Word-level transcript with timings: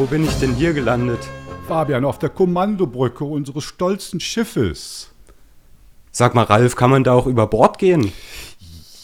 wo 0.00 0.06
bin 0.06 0.24
ich 0.24 0.38
denn 0.38 0.54
hier 0.54 0.72
gelandet? 0.72 1.18
Fabian, 1.68 2.06
auf 2.06 2.18
der 2.18 2.30
Kommandobrücke 2.30 3.22
unseres 3.22 3.64
stolzen 3.64 4.18
Schiffes. 4.18 5.10
Sag 6.10 6.34
mal, 6.34 6.44
Ralf, 6.44 6.74
kann 6.74 6.88
man 6.88 7.04
da 7.04 7.12
auch 7.12 7.26
über 7.26 7.46
Bord 7.46 7.76
gehen? 7.76 8.10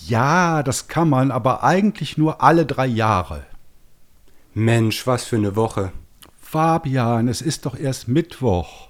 Ja, 0.06 0.62
das 0.62 0.88
kann 0.88 1.10
man, 1.10 1.30
aber 1.30 1.62
eigentlich 1.62 2.16
nur 2.16 2.42
alle 2.42 2.64
drei 2.64 2.86
Jahre. 2.86 3.42
Mensch, 4.54 5.06
was 5.06 5.24
für 5.24 5.36
eine 5.36 5.54
Woche. 5.54 5.92
Fabian, 6.40 7.28
es 7.28 7.42
ist 7.42 7.66
doch 7.66 7.78
erst 7.78 8.08
Mittwoch. 8.08 8.88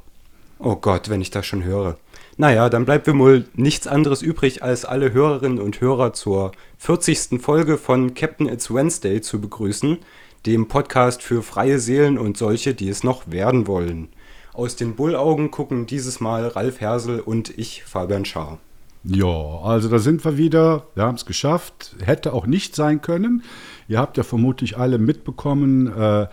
Oh 0.61 0.77
Gott, 0.77 1.09
wenn 1.09 1.21
ich 1.21 1.33
das 1.33 1.45
schon 1.45 1.65
höre. 1.65 1.97
Naja, 2.37 2.69
dann 2.69 2.85
bleibt 2.85 3.09
mir 3.09 3.19
wohl 3.19 3.49
nichts 3.55 3.89
anderes 3.89 4.23
übrig, 4.23 4.63
als 4.63 4.85
alle 4.85 5.13
Hörerinnen 5.13 5.59
und 5.59 5.81
Hörer 5.81 6.13
zur 6.13 6.53
40. 6.79 7.43
Folge 7.43 7.79
von 7.79 8.15
Captain 8.15 8.49
It's 8.49 8.73
Wednesday 8.73 9.21
zu 9.21 9.41
begrüßen, 9.41 9.99
dem 10.47 10.69
Podcast 10.69 11.23
für 11.23 11.43
freie 11.43 11.81
Seelen 11.81 12.19
und 12.19 12.37
solche, 12.37 12.73
die 12.73 12.89
es 12.89 13.03
noch 13.03 13.31
werden 13.31 13.67
wollen. 13.67 14.09
Aus 14.53 14.77
den 14.77 14.95
Bullaugen 14.95 15.51
gucken 15.51 15.87
dieses 15.87 16.21
Mal 16.21 16.47
Ralf 16.47 16.81
Hersel 16.81 17.21
und 17.21 17.59
ich, 17.59 17.83
Fabian 17.85 18.25
Schaar. 18.25 18.59
Ja, 19.03 19.61
also 19.63 19.89
da 19.89 19.99
sind 19.99 20.25
wir 20.25 20.39
wieder. 20.39 20.87
Wir 20.95 21.05
haben 21.05 21.17
es 21.17 21.27
geschafft. 21.27 21.97
Hätte 22.05 22.33
auch 22.33 22.47
nicht 22.47 22.75
sein 22.75 23.03
können. 23.03 23.43
Ihr 23.89 23.99
habt 23.99 24.17
ja 24.17 24.23
vermutlich 24.23 24.79
alle 24.79 24.99
mitbekommen, 24.99 25.89
äh, 25.89 26.27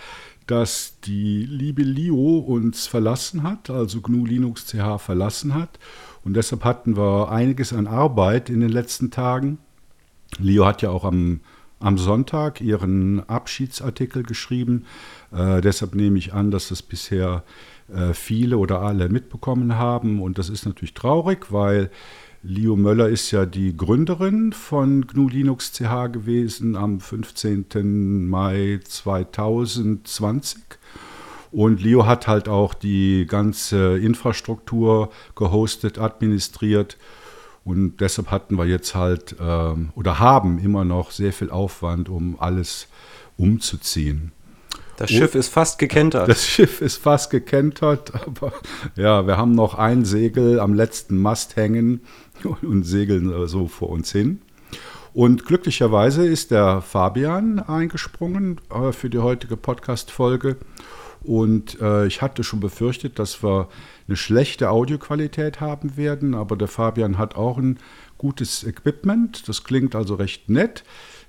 dass 0.48 1.00
die 1.04 1.46
liebe 1.46 1.84
Lio 1.84 2.38
uns 2.38 2.88
verlassen 2.88 3.44
hat, 3.44 3.70
also 3.70 4.02
GNU 4.02 4.26
Linux 4.26 4.68
CH 4.68 5.00
verlassen 5.00 5.54
hat. 5.54 5.80
Und 6.24 6.36
deshalb 6.36 6.64
hatten 6.64 6.98
wir 6.98 7.32
einiges 7.32 7.74
an 7.74 7.88
Arbeit 7.88 8.50
in 8.50 8.60
den 8.60 8.70
letzten 8.70 9.12
Tagen. 9.12 9.58
Lio 10.40 10.66
hat 10.66 10.82
ja 10.82 10.90
auch 10.90 11.04
am, 11.04 11.42
am 11.84 11.98
Sonntag 11.98 12.62
ihren 12.62 13.28
Abschiedsartikel 13.28 14.24
geschrieben. 14.24 14.86
Äh, 15.32 15.62
deshalb 15.62 15.96
nehme 15.96 16.18
ich 16.18 16.34
an, 16.34 16.50
dass 16.50 16.70
das 16.70 16.82
bisher 16.82 17.44
äh, 17.94 18.14
viele 18.14 18.58
oder 18.58 18.82
alle 18.82 19.10
mitbekommen 19.10 19.76
haben. 19.76 20.22
Und 20.22 20.38
das 20.38 20.50
ist 20.50 20.66
natürlich 20.66 20.94
traurig, 20.94 21.52
weil 21.52 21.92
Leo 22.42 22.76
Möller 22.76 23.10
ist 23.10 23.32
ja 23.32 23.46
die 23.46 23.76
Gründerin 23.76 24.54
von 24.54 25.08
GNU 25.08 25.28
Linux 25.28 25.74
CH 25.74 26.12
gewesen 26.12 26.76
am 26.76 27.00
15. 27.02 28.28
Mai 28.30 28.80
2020. 28.84 30.60
Und 31.52 31.82
Leo 31.82 32.06
hat 32.06 32.28
halt 32.28 32.48
auch 32.48 32.74
die 32.74 33.26
ganze 33.28 33.98
Infrastruktur 33.98 35.10
gehostet, 35.36 36.00
administriert. 36.00 36.98
Und 37.66 38.02
deshalb 38.02 38.30
hatten 38.30 38.58
wir 38.58 38.66
jetzt 38.66 38.94
halt 38.94 39.36
äh, 39.40 39.74
oder 39.96 40.20
haben 40.20 40.60
immer 40.60 40.84
noch 40.84 41.12
sehr 41.12 41.32
viel 41.32 41.50
Aufwand, 41.50 42.10
um 42.10 42.38
alles 42.40 42.88
umzuziehen. 43.38 44.32
Das 44.98 45.10
Schiff 45.10 45.34
ist 45.34 45.48
fast 45.48 45.80
gekentert. 45.80 46.30
Das 46.30 46.46
Schiff 46.46 46.82
ist 46.82 46.98
fast 46.98 47.32
gekentert, 47.32 48.14
aber 48.28 48.54
ja, 48.96 49.26
wir 49.26 49.38
haben 49.38 49.56
noch 49.56 49.76
ein 49.76 50.06
Segel 50.06 50.60
am 50.60 50.74
letzten 50.74 51.18
Mast 51.18 51.56
hängen 51.56 52.02
und 52.62 52.84
segeln 52.84 53.48
so 53.48 53.68
vor 53.68 53.90
uns 53.90 54.12
hin. 54.12 54.42
Und 55.14 55.46
glücklicherweise 55.46 56.26
ist 56.26 56.52
der 56.52 56.82
Fabian 56.82 57.60
eingesprungen 57.60 58.60
äh, 58.72 58.92
für 58.92 59.10
die 59.10 59.20
heutige 59.20 59.58
Podcast-Folge. 59.58 60.58
Und 61.24 61.80
äh, 61.80 62.08
ich 62.08 62.22
hatte 62.22 62.44
schon 62.44 62.60
befürchtet, 62.60 63.20
dass 63.20 63.44
wir 63.44 63.70
eine 64.08 64.18
schlechte 64.18 64.70
Audioqualität 64.70 65.62
haben 65.62 65.98
werden, 65.98 66.36
aber 66.36 66.56
der 66.56 66.68
Fabian 66.68 67.18
hat 67.18 67.36
auch 67.36 67.58
ein 67.58 67.80
gutes 68.18 68.64
Equipment. 68.64 69.48
Das 69.48 69.64
klingt 69.64 69.96
also 69.96 70.16
recht 70.16 70.50
nett. 70.50 70.84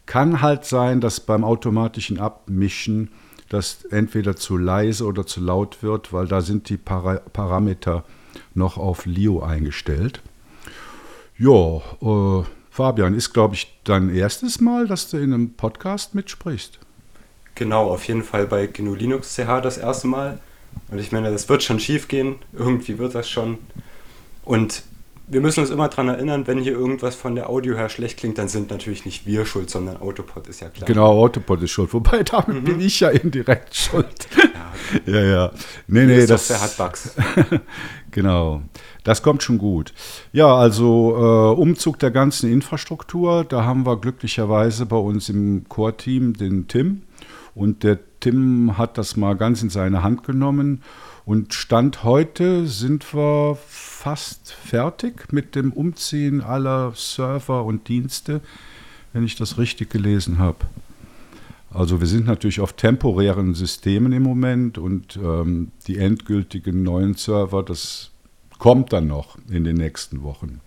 Kann 0.07 0.43
halt 0.43 0.65
sein, 0.65 1.01
dass 1.01 1.21
beim 1.21 1.45
automatischen 1.45 2.19
Abmischen 2.19 3.11
das 3.49 3.85
entweder 3.85 4.37
zu 4.37 4.57
leise 4.57 5.05
oder 5.05 5.27
zu 5.27 5.41
laut 5.41 5.83
wird, 5.83 6.13
weil 6.13 6.27
da 6.27 6.41
sind 6.41 6.69
die 6.69 6.77
Para 6.77 7.21
Parameter 7.33 8.05
noch 8.55 8.79
auf 8.79 9.07
Leo 9.07 9.43
eingestellt. 9.43 10.21
Ja, 11.39 11.79
äh, 12.01 12.45
Fabian, 12.71 13.15
ist, 13.15 13.33
glaube 13.33 13.55
ich, 13.55 13.81
dein 13.85 14.13
erstes 14.13 14.61
Mal, 14.61 14.87
dass 14.87 15.11
du 15.11 15.19
in 15.19 15.33
einem 15.33 15.55
Podcast 15.55 16.15
mitsprichst. 16.15 16.79
Genau, 17.55 17.89
auf 17.91 18.07
jeden 18.09 18.25
Fall 18.25 18.47
bei 18.47 18.67
GNU 18.67 18.95
Linux 18.95 19.37
CH 19.37 19.61
das 19.61 19.79
erste 19.79 20.09
Mal. 20.09 20.41
Und 20.91 20.99
ich 20.99 21.13
meine, 21.13 21.31
das 21.31 21.49
wird 21.49 21.63
schon 21.63 21.81
schief 21.81 22.09
gehen. 22.09 22.37
Irgendwie 22.53 22.99
wird 22.99 23.15
das 23.15 23.29
schon. 23.29 23.59
Und 24.45 24.83
wir 25.27 25.41
müssen 25.41 25.61
uns 25.61 25.71
immer 25.71 25.89
daran 25.89 26.09
erinnern, 26.09 26.47
wenn 26.47 26.59
hier 26.59 26.73
irgendwas 26.73 27.15
von 27.15 27.35
der 27.35 27.49
Audio 27.49 27.77
her 27.77 27.89
schlecht 27.89 28.19
klingt, 28.19 28.37
dann 28.37 28.49
sind 28.49 28.71
natürlich 28.71 29.07
nicht 29.07 29.27
wir 29.27 29.47
schuld, 29.47 29.71
sondern 29.71 29.97
Autopod 29.97 30.47
ist 30.49 30.61
ja 30.61 30.69
klar. 30.69 30.87
Genau, 30.87 31.19
Autopod 31.19 31.63
ist 31.63 31.71
schuld. 31.71 31.93
Wobei, 31.95 32.23
damit 32.23 32.63
mhm. 32.63 32.65
bin 32.65 32.81
ich 32.81 33.01
ja 33.01 33.09
indirekt 33.11 33.75
schuld. 33.75 34.29
Ja, 35.07 35.15
ja. 35.15 35.25
ja. 35.25 35.53
Nee, 35.87 36.05
nee, 36.05 36.27
das 36.27 36.51
hat 36.51 36.77
Bugs. 36.77 37.15
genau. 38.11 38.61
Das 39.03 39.23
kommt 39.23 39.43
schon 39.43 39.57
gut. 39.57 39.95
Ja, 40.33 40.55
also 40.55 41.15
äh, 41.17 41.61
Umzug 41.61 41.99
der 42.01 42.11
ganzen 42.11 42.53
Infrastruktur, 42.53 43.45
da 43.45 43.65
haben 43.65 43.87
wir 43.87 43.97
glücklicherweise 43.99 44.85
bei 44.85 44.97
uns 44.97 45.31
im 45.31 45.65
Core-Team 45.69 46.35
den 46.35 46.69
Tim. 46.69 47.03
Und 47.55 47.83
der 47.83 47.99
Tim 48.25 48.79
hat 48.79 48.97
das 48.97 49.19
mal 49.19 49.37
ganz 49.37 49.63
in 49.63 49.69
seine 49.69 50.03
Hand 50.03 50.25
genommen. 50.25 50.83
Und 51.27 51.53
Stand 51.53 52.05
heute 52.05 52.67
sind 52.67 53.13
wir 53.13 53.59
fast 53.69 54.51
fertig 54.51 55.31
mit 55.31 55.55
dem 55.55 55.75
Umziehen 55.75 56.41
aller 56.41 56.93
Server 56.95 57.67
und 57.67 57.87
Dienste, 57.89 58.41
wenn 59.13 59.27
ich 59.27 59.37
das 59.37 59.59
richtig 59.59 59.91
gelesen 59.91 60.39
habe. 60.39 60.57
Also 61.71 62.01
wir 62.01 62.07
sind 62.07 62.25
natürlich 62.25 62.61
auf 62.61 62.73
temporären 62.73 63.53
Systemen 63.53 64.13
im 64.13 64.23
Moment 64.23 64.79
und 64.79 65.19
ähm, 65.23 65.71
die 65.87 65.99
endgültigen 65.99 66.83
neuen 66.83 67.17
Server, 67.17 67.63
das 67.63 68.11
kommt 68.59 68.95
dann 68.95 69.07
noch 69.07 69.37
in 69.51 69.65
den 69.65 69.77
nächsten 69.77 70.23
Wochen. 70.23 70.63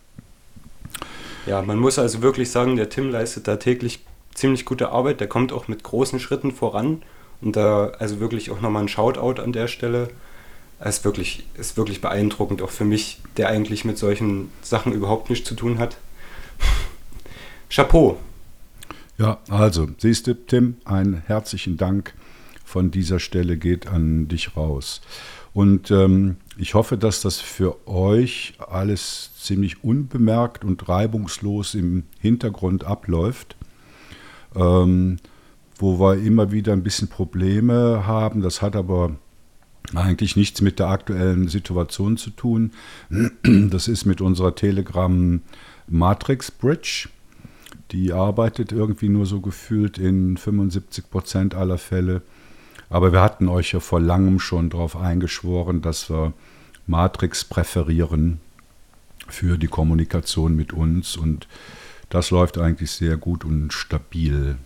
Ja, 1.47 1.63
man 1.63 1.79
muss 1.79 1.97
also 1.97 2.21
wirklich 2.21 2.51
sagen, 2.51 2.75
der 2.75 2.89
Tim 2.89 3.09
leistet 3.09 3.47
da 3.47 3.55
täglich 3.55 4.05
ziemlich 4.35 4.63
gute 4.63 4.89
Arbeit. 4.89 5.21
Der 5.21 5.27
kommt 5.27 5.51
auch 5.51 5.67
mit 5.67 5.81
großen 5.81 6.19
Schritten 6.19 6.51
voran. 6.51 7.01
Und 7.41 7.55
da 7.55 7.87
also 7.99 8.19
wirklich 8.19 8.51
auch 8.51 8.61
nochmal 8.61 8.83
ein 8.83 8.87
Shoutout 8.87 9.41
an 9.41 9.51
der 9.51 9.67
Stelle. 9.67 10.09
Es 10.79 10.99
ist 10.99 11.05
wirklich, 11.05 11.45
ist 11.55 11.77
wirklich 11.77 12.01
beeindruckend, 12.01 12.61
auch 12.61 12.69
für 12.69 12.85
mich, 12.85 13.19
der 13.37 13.49
eigentlich 13.49 13.85
mit 13.85 13.97
solchen 13.97 14.51
Sachen 14.61 14.93
überhaupt 14.93 15.29
nichts 15.29 15.47
zu 15.47 15.55
tun 15.55 15.79
hat. 15.79 15.97
Chapeau. 17.69 18.17
Ja, 19.17 19.39
also, 19.49 19.87
siehst 19.97 20.27
du, 20.27 20.35
Tim, 20.35 20.75
einen 20.85 21.23
herzlichen 21.25 21.77
Dank 21.77 22.13
von 22.63 22.91
dieser 22.91 23.19
Stelle 23.19 23.57
geht 23.57 23.87
an 23.87 24.27
dich 24.27 24.55
raus. 24.55 25.01
Und 25.53 25.89
ähm, 25.89 26.37
ich 26.57 26.75
hoffe, 26.75 26.97
dass 26.97 27.21
das 27.21 27.39
für 27.39 27.87
euch 27.87 28.53
alles 28.59 29.31
ziemlich 29.39 29.83
unbemerkt 29.83 30.63
und 30.63 30.87
reibungslos 30.87 31.73
im 31.73 32.03
Hintergrund 32.19 32.83
abläuft. 32.83 33.55
Ähm, 34.55 35.17
wo 35.79 35.99
wir 35.99 36.15
immer 36.17 36.51
wieder 36.51 36.73
ein 36.73 36.83
bisschen 36.83 37.07
Probleme 37.07 38.05
haben. 38.05 38.41
Das 38.41 38.61
hat 38.61 38.75
aber 38.75 39.15
eigentlich 39.93 40.35
nichts 40.35 40.61
mit 40.61 40.79
der 40.79 40.87
aktuellen 40.87 41.47
Situation 41.47 42.17
zu 42.17 42.31
tun. 42.31 42.71
Das 43.43 43.87
ist 43.87 44.05
mit 44.05 44.21
unserer 44.21 44.55
Telegram 44.55 45.41
Matrix 45.87 46.51
Bridge. 46.51 47.09
Die 47.91 48.11
arbeitet 48.11 48.71
irgendwie 48.71 49.09
nur 49.09 49.25
so 49.25 49.39
gefühlt 49.39 49.97
in 49.97 50.35
75 50.35 51.09
Prozent 51.09 51.55
aller 51.55 51.77
Fälle. 51.77 52.21
Aber 52.89 53.11
wir 53.11 53.21
hatten 53.21 53.47
euch 53.47 53.73
ja 53.73 53.79
vor 53.79 54.01
langem 54.01 54.39
schon 54.39 54.69
darauf 54.69 54.97
eingeschworen, 54.97 55.81
dass 55.81 56.09
wir 56.09 56.33
Matrix 56.85 57.45
präferieren 57.45 58.39
für 59.27 59.57
die 59.57 59.67
Kommunikation 59.67 60.55
mit 60.55 60.73
uns. 60.73 61.15
Und 61.15 61.47
das 62.09 62.31
läuft 62.31 62.57
eigentlich 62.57 62.91
sehr 62.91 63.17
gut 63.17 63.45
und 63.45 63.73
stabil. 63.73 64.57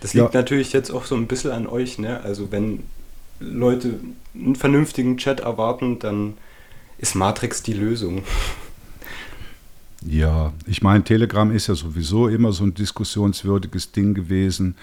Das 0.00 0.14
liegt 0.14 0.34
ja. 0.34 0.40
natürlich 0.40 0.72
jetzt 0.72 0.90
auch 0.90 1.04
so 1.04 1.16
ein 1.16 1.26
bisschen 1.26 1.50
an 1.50 1.66
euch. 1.66 1.98
Ne? 1.98 2.20
Also 2.20 2.52
wenn 2.52 2.84
Leute 3.40 3.98
einen 4.34 4.56
vernünftigen 4.56 5.16
Chat 5.16 5.40
erwarten, 5.40 5.98
dann 5.98 6.34
ist 6.98 7.14
Matrix 7.14 7.62
die 7.62 7.72
Lösung. 7.72 8.22
Ja, 10.04 10.52
ich 10.66 10.82
meine, 10.82 11.02
Telegram 11.02 11.50
ist 11.50 11.66
ja 11.66 11.74
sowieso 11.74 12.28
immer 12.28 12.52
so 12.52 12.64
ein 12.64 12.74
diskussionswürdiges 12.74 13.92
Ding 13.92 14.14
gewesen. 14.14 14.76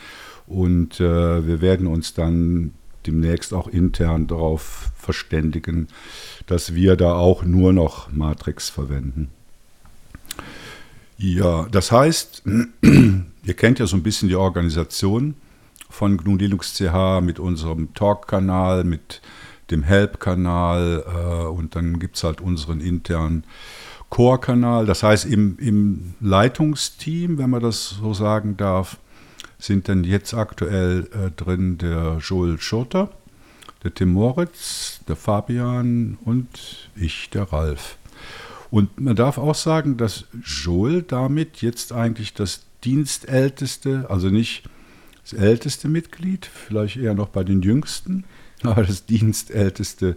Und 0.47 0.99
äh, 0.99 1.47
wir 1.47 1.61
werden 1.61 1.87
uns 1.87 2.13
dann 2.13 2.73
demnächst 3.07 3.53
auch 3.53 3.67
intern 3.67 4.27
darauf 4.27 4.91
verständigen, 4.97 5.87
dass 6.47 6.75
wir 6.75 6.95
da 6.95 7.13
auch 7.13 7.43
nur 7.43 7.73
noch 7.73 8.11
Matrix 8.11 8.69
verwenden. 8.69 9.29
Ja, 11.17 11.67
das 11.71 11.91
heißt, 11.91 12.43
ihr 13.45 13.53
kennt 13.53 13.79
ja 13.79 13.87
so 13.87 13.95
ein 13.95 14.03
bisschen 14.03 14.27
die 14.27 14.35
Organisation 14.35 15.35
von 15.89 16.17
GNU 16.17 16.35
Linux 16.35 16.73
CH 16.73 17.21
mit 17.21 17.39
unserem 17.39 17.93
Talk-Kanal, 17.93 18.83
mit 18.83 19.21
dem 19.71 19.83
Help-Kanal 19.83 21.03
äh, 21.07 21.47
und 21.47 21.75
dann 21.75 21.99
gibt 21.99 22.17
es 22.17 22.23
halt 22.23 22.41
unseren 22.41 22.81
internen 22.81 23.45
Core-Kanal. 24.09 24.85
Das 24.85 25.03
heißt, 25.03 25.25
im, 25.25 25.57
im 25.59 26.13
Leitungsteam, 26.19 27.37
wenn 27.37 27.49
man 27.49 27.61
das 27.61 27.89
so 28.01 28.13
sagen 28.13 28.57
darf, 28.57 28.97
sind 29.57 29.87
dann 29.89 30.03
jetzt 30.03 30.33
aktuell 30.33 31.09
äh, 31.13 31.31
drin 31.31 31.77
der 31.77 32.17
Joel 32.19 32.59
Schurter, 32.59 33.09
der 33.83 33.93
Tim 33.93 34.13
Moritz, 34.13 34.99
der 35.07 35.15
Fabian 35.15 36.17
und 36.25 36.89
ich, 36.95 37.29
der 37.29 37.51
Ralf. 37.51 37.97
Und 38.69 38.99
man 38.99 39.15
darf 39.15 39.37
auch 39.37 39.55
sagen, 39.55 39.97
dass 39.97 40.25
Joel 40.43 41.01
damit 41.01 41.61
jetzt 41.61 41.93
eigentlich 41.93 42.33
das 42.33 42.64
dienstälteste, 42.85 44.05
also 44.09 44.29
nicht 44.29 44.63
das 45.23 45.33
älteste 45.33 45.87
Mitglied, 45.87 46.45
vielleicht 46.45 46.97
eher 46.97 47.15
noch 47.15 47.29
bei 47.29 47.43
den 47.43 47.61
jüngsten, 47.61 48.25
aber 48.63 48.83
das 48.83 49.05
dienstälteste 49.05 50.15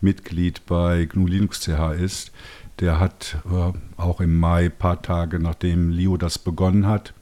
Mitglied 0.00 0.64
bei 0.66 1.06
GNU 1.06 1.26
Linux 1.26 1.60
CH 1.60 1.92
ist. 1.98 2.30
Der 2.80 3.00
hat 3.00 3.38
äh, 3.46 3.72
auch 4.00 4.20
im 4.20 4.38
Mai, 4.38 4.68
paar 4.68 5.02
Tage 5.02 5.38
nachdem 5.38 5.90
Leo 5.90 6.16
das 6.16 6.38
begonnen 6.38 6.86
hat, 6.86 7.14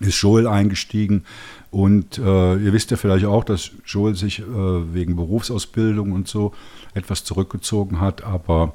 ist 0.00 0.20
Joel 0.20 0.46
eingestiegen. 0.46 1.24
Und 1.70 2.18
äh, 2.18 2.56
ihr 2.56 2.72
wisst 2.72 2.90
ja 2.90 2.96
vielleicht 2.96 3.24
auch, 3.24 3.44
dass 3.44 3.70
Joel 3.86 4.14
sich 4.14 4.40
äh, 4.40 4.44
wegen 4.44 5.16
Berufsausbildung 5.16 6.12
und 6.12 6.28
so 6.28 6.54
etwas 6.94 7.24
zurückgezogen 7.24 8.00
hat, 8.00 8.24
aber 8.24 8.74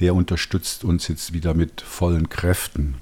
der 0.00 0.14
unterstützt 0.14 0.84
uns 0.84 1.08
jetzt 1.08 1.32
wieder 1.32 1.54
mit 1.54 1.80
vollen 1.80 2.28
Kräften. 2.28 2.96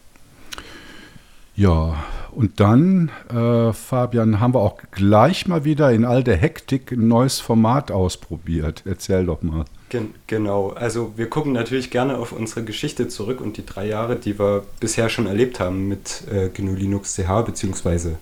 Ja, 1.56 2.04
und 2.32 2.58
dann, 2.58 3.12
äh, 3.32 3.72
Fabian, 3.72 4.40
haben 4.40 4.54
wir 4.54 4.60
auch 4.60 4.78
gleich 4.90 5.46
mal 5.46 5.64
wieder 5.64 5.92
in 5.92 6.04
all 6.04 6.24
der 6.24 6.36
Hektik 6.36 6.90
ein 6.90 7.06
neues 7.06 7.38
Format 7.38 7.92
ausprobiert. 7.92 8.82
Erzähl 8.86 9.26
doch 9.26 9.42
mal. 9.42 9.64
Gen 9.88 10.14
genau, 10.26 10.70
also 10.70 11.12
wir 11.14 11.30
gucken 11.30 11.52
natürlich 11.52 11.90
gerne 11.90 12.18
auf 12.18 12.32
unsere 12.32 12.64
Geschichte 12.64 13.06
zurück 13.06 13.40
und 13.40 13.56
die 13.56 13.64
drei 13.64 13.86
Jahre, 13.86 14.16
die 14.16 14.36
wir 14.38 14.64
bisher 14.80 15.08
schon 15.08 15.26
erlebt 15.26 15.60
haben 15.60 15.86
mit 15.86 16.24
äh, 16.32 16.48
GNU 16.48 16.74
Linux 16.74 17.14
CH, 17.14 17.42
beziehungsweise 17.46 18.16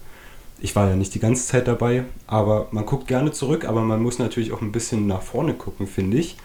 ich 0.61 0.77
war 0.77 0.89
ja 0.89 0.95
nicht 0.95 1.15
die 1.15 1.19
ganze 1.19 1.47
Zeit 1.47 1.67
dabei, 1.67 2.05
aber 2.27 2.69
man 2.71 2.85
guckt 2.85 3.09
gerne 3.09 3.33
zurück, 3.33 3.65
aber 3.65 3.81
man 3.81 4.03
muss 4.03 4.19
natürlich 4.19 4.53
auch 4.53 4.61
ein 4.61 4.73
bisschen 4.73 5.07
nach 5.07 5.23
vorne 5.23 5.55
gucken, 5.55 5.87
finde 5.87 6.19
ich. 6.19 6.37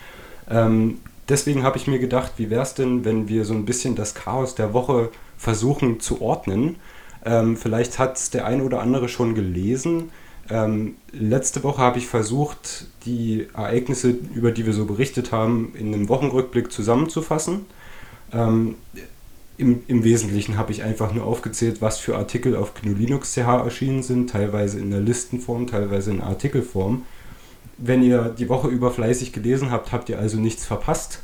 Ähm, 0.49 0.99
deswegen 1.27 1.63
habe 1.63 1.77
ich 1.77 1.87
mir 1.87 1.99
gedacht, 1.99 2.33
wie 2.37 2.49
wäre 2.49 2.63
es 2.63 2.73
denn, 2.73 3.03
wenn 3.03 3.27
wir 3.27 3.43
so 3.43 3.53
ein 3.53 3.65
bisschen 3.65 3.95
das 3.95 4.15
Chaos 4.15 4.55
der 4.55 4.73
Woche 4.73 5.09
versuchen 5.37 5.99
zu 5.99 6.21
ordnen. 6.21 6.77
Ähm, 7.25 7.57
vielleicht 7.57 7.99
hat 7.99 8.17
es 8.17 8.29
der 8.29 8.45
eine 8.45 8.63
oder 8.63 8.81
andere 8.81 9.09
schon 9.09 9.35
gelesen. 9.35 10.11
Ähm, 10.49 10.95
letzte 11.11 11.63
Woche 11.63 11.81
habe 11.81 11.97
ich 11.97 12.07
versucht, 12.07 12.87
die 13.05 13.47
Ereignisse, 13.53 14.15
über 14.33 14.51
die 14.51 14.65
wir 14.65 14.73
so 14.73 14.85
berichtet 14.85 15.31
haben, 15.31 15.73
in 15.77 15.93
einem 15.93 16.09
Wochenrückblick 16.09 16.71
zusammenzufassen. 16.71 17.65
Ähm, 18.31 18.75
im, 19.57 19.81
Im 19.87 20.03
Wesentlichen 20.03 20.57
habe 20.57 20.71
ich 20.71 20.83
einfach 20.83 21.13
nur 21.13 21.25
aufgezählt, 21.25 21.81
was 21.81 21.97
für 21.97 22.15
Artikel 22.15 22.55
auf 22.55 22.75
GNU 22.75 22.93
Linux 22.93 23.33
CH 23.33 23.63
erschienen 23.63 24.03
sind, 24.03 24.29
teilweise 24.29 24.79
in 24.79 24.91
der 24.91 24.99
Listenform, 24.99 25.65
teilweise 25.65 26.11
in 26.11 26.21
Artikelform. 26.21 27.03
Wenn 27.79 28.03
ihr 28.03 28.35
die 28.37 28.49
Woche 28.49 28.67
über 28.67 28.91
fleißig 28.91 29.33
gelesen 29.33 29.71
habt, 29.71 29.91
habt 29.91 30.09
ihr 30.09 30.19
also 30.19 30.37
nichts 30.37 30.65
verpasst. 30.65 31.23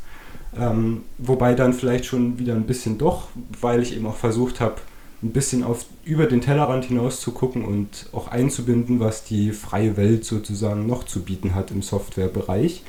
Ähm, 0.60 1.04
wobei 1.18 1.56
dann 1.56 1.74
vielleicht 1.74 2.06
schon 2.06 2.38
wieder 2.38 2.54
ein 2.54 2.66
bisschen 2.66 2.98
doch, 2.98 3.30
weil 3.60 3.82
ich 3.82 3.96
eben 3.96 4.06
auch 4.06 4.18
versucht 4.18 4.60
habe, 4.60 4.76
ein 5.24 5.32
bisschen 5.32 5.64
auf, 5.64 5.86
über 6.04 6.26
den 6.26 6.42
Tellerrand 6.42 6.86
hinaus 6.86 7.22
zu 7.22 7.32
gucken 7.32 7.64
und 7.64 8.08
auch 8.12 8.28
einzubinden, 8.28 9.00
was 9.00 9.24
die 9.24 9.52
freie 9.52 9.96
Welt 9.96 10.26
sozusagen 10.26 10.86
noch 10.86 11.06
zu 11.06 11.22
bieten 11.22 11.56
hat 11.56 11.72
im 11.72 11.82
Softwarebereich. 11.82 12.84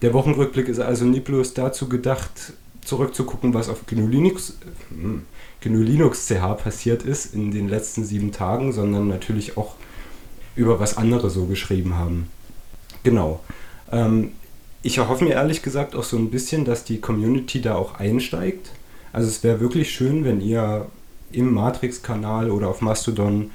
Der 0.00 0.14
Wochenrückblick 0.14 0.68
ist 0.68 0.78
also 0.78 1.04
nie 1.04 1.20
bloß 1.20 1.54
dazu 1.54 1.88
gedacht, 1.88 2.52
zurückzugucken, 2.84 3.52
was 3.52 3.68
auf 3.68 3.86
GNU 3.86 4.06
Linux, 4.06 4.58
äh, 4.92 5.68
GNU 5.68 5.82
Linux 5.82 6.26
CH 6.26 6.54
passiert 6.62 7.02
ist 7.02 7.34
in 7.34 7.50
den 7.50 7.68
letzten 7.68 8.04
sieben 8.04 8.30
Tagen, 8.32 8.72
sondern 8.72 9.08
natürlich 9.08 9.56
auch 9.56 9.74
über 10.54 10.80
was 10.80 10.96
andere 10.96 11.28
so 11.28 11.46
geschrieben 11.46 11.96
haben. 11.96 12.28
Genau. 13.02 13.40
Ähm, 13.90 14.32
ich 14.82 14.98
erhoffe 14.98 15.24
mir 15.24 15.32
ehrlich 15.32 15.62
gesagt 15.62 15.96
auch 15.96 16.04
so 16.04 16.16
ein 16.16 16.30
bisschen, 16.30 16.64
dass 16.64 16.84
die 16.84 17.00
Community 17.00 17.60
da 17.60 17.74
auch 17.74 17.98
einsteigt. 17.98 18.70
Also 19.12 19.28
es 19.28 19.42
wäre 19.42 19.60
wirklich 19.60 19.90
schön, 19.90 20.24
wenn 20.24 20.40
ihr 20.40 20.86
im 21.32 21.52
Matrix-Kanal 21.52 22.50
oder 22.50 22.68
auf 22.68 22.80
Mastodon 22.80 23.50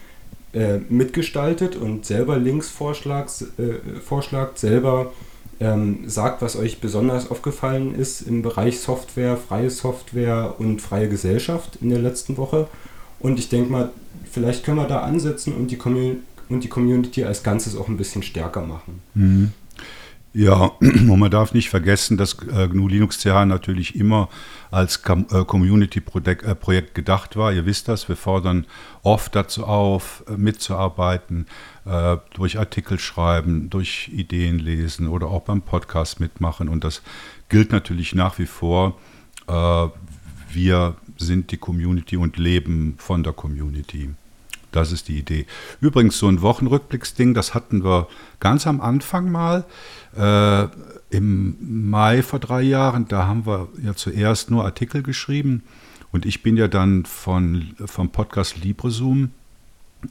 äh, 0.53 0.77
mitgestaltet 0.89 1.75
und 1.75 2.05
selber 2.05 2.37
Links 2.37 2.69
vorschlagt, 2.69 3.45
äh, 3.57 3.99
vorschlagt 4.01 4.59
selber 4.59 5.11
ähm, 5.59 6.07
sagt, 6.07 6.41
was 6.41 6.55
euch 6.55 6.79
besonders 6.79 7.31
aufgefallen 7.31 7.95
ist 7.95 8.21
im 8.21 8.41
Bereich 8.41 8.79
Software, 8.79 9.37
freie 9.37 9.69
Software 9.69 10.55
und 10.57 10.81
freie 10.81 11.09
Gesellschaft 11.09 11.77
in 11.81 11.89
der 11.89 11.99
letzten 11.99 12.37
Woche. 12.37 12.67
Und 13.19 13.39
ich 13.39 13.49
denke 13.49 13.71
mal, 13.71 13.91
vielleicht 14.29 14.65
können 14.65 14.77
wir 14.77 14.87
da 14.87 15.01
ansetzen 15.01 15.53
und 15.53 15.71
die, 15.71 15.77
Commun 15.77 16.17
und 16.49 16.63
die 16.63 16.69
Community 16.69 17.23
als 17.23 17.43
Ganzes 17.43 17.77
auch 17.77 17.87
ein 17.87 17.97
bisschen 17.97 18.23
stärker 18.23 18.61
machen. 18.61 19.01
Mhm. 19.13 19.53
Ja, 20.35 20.55
und 20.81 21.19
man 21.19 21.29
darf 21.29 21.53
nicht 21.53 21.69
vergessen, 21.69 22.17
dass 22.17 22.35
äh, 22.47 22.67
GNU 22.67 22.87
Linux 22.87 23.19
CH 23.19 23.45
natürlich 23.45 23.95
immer 23.95 24.29
als 24.71 24.99
äh, 25.05 25.45
Community-Projekt 25.45 26.43
äh, 26.43 26.93
gedacht 26.93 27.35
war. 27.35 27.53
Ihr 27.53 27.67
wisst 27.67 27.87
das, 27.87 28.09
wir 28.09 28.15
fordern 28.15 28.65
oft 29.03 29.35
dazu 29.35 29.65
auf, 29.65 30.23
mitzuarbeiten, 30.35 31.45
durch 32.33 32.57
Artikel 32.57 32.97
schreiben, 32.97 33.69
durch 33.69 34.09
Ideen 34.13 34.57
lesen 34.57 35.09
oder 35.09 35.27
auch 35.27 35.41
beim 35.41 35.61
Podcast 35.61 36.21
mitmachen. 36.21 36.69
Und 36.69 36.85
das 36.85 37.01
gilt 37.49 37.73
natürlich 37.73 38.15
nach 38.15 38.39
wie 38.39 38.45
vor. 38.45 38.97
Wir 40.49 40.95
sind 41.17 41.51
die 41.51 41.57
Community 41.57 42.15
und 42.15 42.37
leben 42.37 42.95
von 42.97 43.23
der 43.23 43.33
Community. 43.33 44.11
Das 44.73 44.91
ist 44.91 45.07
die 45.07 45.17
Idee. 45.17 45.45
Übrigens, 45.79 46.17
so 46.17 46.27
ein 46.27 46.41
Wochenrückblicksding, 46.41 47.33
das 47.33 47.53
hatten 47.53 47.83
wir 47.83 48.07
ganz 48.39 48.67
am 48.67 48.81
Anfang 48.81 49.31
mal. 49.31 49.65
Äh, 50.17 50.67
Im 51.15 51.89
Mai 51.89 52.23
vor 52.23 52.39
drei 52.39 52.63
Jahren, 52.63 53.07
da 53.07 53.27
haben 53.27 53.45
wir 53.45 53.69
ja 53.81 53.93
zuerst 53.93 54.51
nur 54.51 54.65
Artikel 54.65 55.03
geschrieben. 55.03 55.63
Und 56.11 56.25
ich 56.25 56.43
bin 56.43 56.57
ja 56.57 56.67
dann 56.67 57.05
von, 57.05 57.75
vom 57.85 58.09
Podcast 58.09 58.57
LibreZoom 58.63 59.29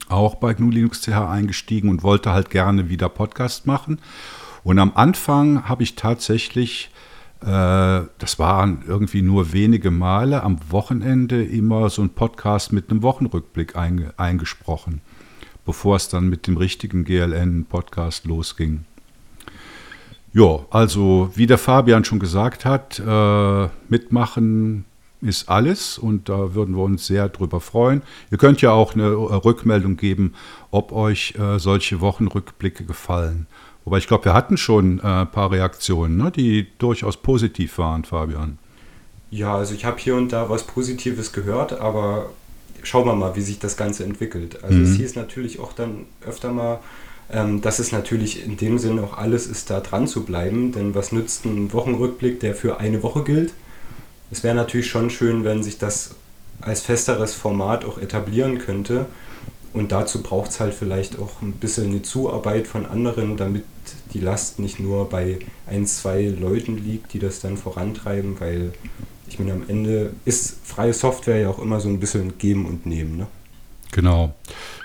auch 0.09 0.35
bei 0.35 0.53
GNU 0.53 0.71
Linux 0.71 1.01
CH 1.01 1.29
eingestiegen 1.29 1.89
und 1.89 2.01
wollte 2.01 2.31
halt 2.31 2.49
gerne 2.49 2.89
wieder 2.89 3.09
Podcast 3.09 3.67
machen. 3.67 3.99
Und 4.63 4.79
am 4.79 4.93
Anfang 4.95 5.67
habe 5.67 5.83
ich 5.83 5.95
tatsächlich 5.95 6.89
das 7.45 8.39
waren 8.39 8.83
irgendwie 8.87 9.21
nur 9.21 9.51
wenige 9.51 9.91
Male 9.91 10.43
am 10.43 10.59
Wochenende 10.69 11.43
immer 11.43 11.89
so 11.89 12.01
ein 12.01 12.09
Podcast 12.09 12.71
mit 12.71 12.89
einem 12.89 13.01
Wochenrückblick 13.01 13.75
eingesprochen, 13.75 15.01
bevor 15.65 15.97
es 15.97 16.07
dann 16.07 16.29
mit 16.29 16.47
dem 16.47 16.57
richtigen 16.57 17.03
GLN-Podcast 17.03 18.25
losging. 18.25 18.85
Ja, 20.33 20.65
also 20.71 21.31
wie 21.35 21.45
der 21.45 21.59
Fabian 21.59 22.05
schon 22.05 22.19
gesagt 22.19 22.65
hat, 22.65 22.99
äh, 22.99 23.67
mitmachen 23.87 24.85
ist 25.21 25.47
alles 25.47 25.97
und 25.97 26.27
da 26.27 26.53
würden 26.53 26.75
wir 26.75 26.83
uns 26.83 27.07
sehr 27.07 27.29
drüber 27.29 27.59
freuen. 27.59 28.01
Ihr 28.31 28.37
könnt 28.37 28.61
ja 28.61 28.71
auch 28.71 28.93
eine 28.93 29.11
Rückmeldung 29.13 29.95
geben, 29.95 30.33
ob 30.71 30.91
euch 30.91 31.35
äh, 31.37 31.59
solche 31.59 32.01
Wochenrückblicke 32.01 32.83
gefallen. 32.83 33.47
Wobei 33.85 33.97
ich 33.97 34.07
glaube, 34.07 34.25
wir 34.25 34.33
hatten 34.33 34.57
schon 34.57 34.99
äh, 34.99 35.03
ein 35.03 35.31
paar 35.31 35.51
Reaktionen, 35.51 36.17
ne, 36.17 36.31
die 36.31 36.67
durchaus 36.77 37.17
positiv 37.17 37.77
waren, 37.77 38.05
Fabian. 38.05 38.57
Ja, 39.29 39.55
also 39.55 39.73
ich 39.73 39.85
habe 39.85 39.97
hier 39.97 40.15
und 40.15 40.31
da 40.31 40.49
was 40.49 40.63
Positives 40.63 41.33
gehört, 41.33 41.73
aber 41.73 42.29
schauen 42.83 43.05
wir 43.05 43.15
mal, 43.15 43.35
wie 43.35 43.41
sich 43.41 43.59
das 43.59 43.77
Ganze 43.77 44.03
entwickelt. 44.03 44.63
Also 44.63 44.77
mhm. 44.77 44.83
es 44.85 44.95
hieß 44.95 45.15
natürlich 45.15 45.59
auch 45.59 45.73
dann 45.73 46.05
öfter 46.25 46.51
mal, 46.51 46.79
ähm, 47.31 47.61
dass 47.61 47.79
es 47.79 47.91
natürlich 47.91 48.45
in 48.45 48.57
dem 48.57 48.77
Sinne 48.77 49.03
auch 49.03 49.17
alles 49.17 49.47
ist, 49.47 49.69
da 49.69 49.79
dran 49.79 50.07
zu 50.07 50.23
bleiben, 50.23 50.71
denn 50.71 50.93
was 50.95 51.11
nützt 51.11 51.45
ein 51.45 51.73
Wochenrückblick, 51.73 52.39
der 52.39 52.55
für 52.55 52.79
eine 52.79 53.03
Woche 53.03 53.23
gilt? 53.23 53.53
Es 54.31 54.43
wäre 54.43 54.55
natürlich 54.55 54.87
schon 54.87 55.09
schön, 55.09 55.43
wenn 55.43 55.63
sich 55.63 55.77
das 55.77 56.15
als 56.61 56.81
festeres 56.81 57.33
Format 57.33 57.85
auch 57.85 57.97
etablieren 57.97 58.59
könnte 58.59 59.07
und 59.73 59.91
dazu 59.91 60.21
braucht 60.21 60.51
es 60.51 60.59
halt 60.59 60.73
vielleicht 60.73 61.19
auch 61.19 61.41
ein 61.41 61.53
bisschen 61.53 61.87
eine 61.87 62.01
Zuarbeit 62.01 62.67
von 62.67 62.85
anderen, 62.85 63.37
damit 63.37 63.63
die 64.13 64.19
Last 64.19 64.59
nicht 64.59 64.79
nur 64.79 65.09
bei 65.09 65.39
ein, 65.67 65.85
zwei 65.87 66.27
Leuten 66.27 66.77
liegt, 66.77 67.13
die 67.13 67.19
das 67.19 67.39
dann 67.39 67.57
vorantreiben, 67.57 68.39
weil 68.39 68.73
ich 69.27 69.39
meine, 69.39 69.53
am 69.53 69.63
Ende 69.67 70.11
ist 70.25 70.57
freie 70.63 70.93
Software 70.93 71.39
ja 71.39 71.49
auch 71.49 71.59
immer 71.59 71.79
so 71.79 71.89
ein 71.89 71.99
bisschen 71.99 72.37
geben 72.37 72.67
und 72.67 72.85
nehmen. 72.85 73.17
Ne? 73.17 73.27
Genau. 73.91 74.35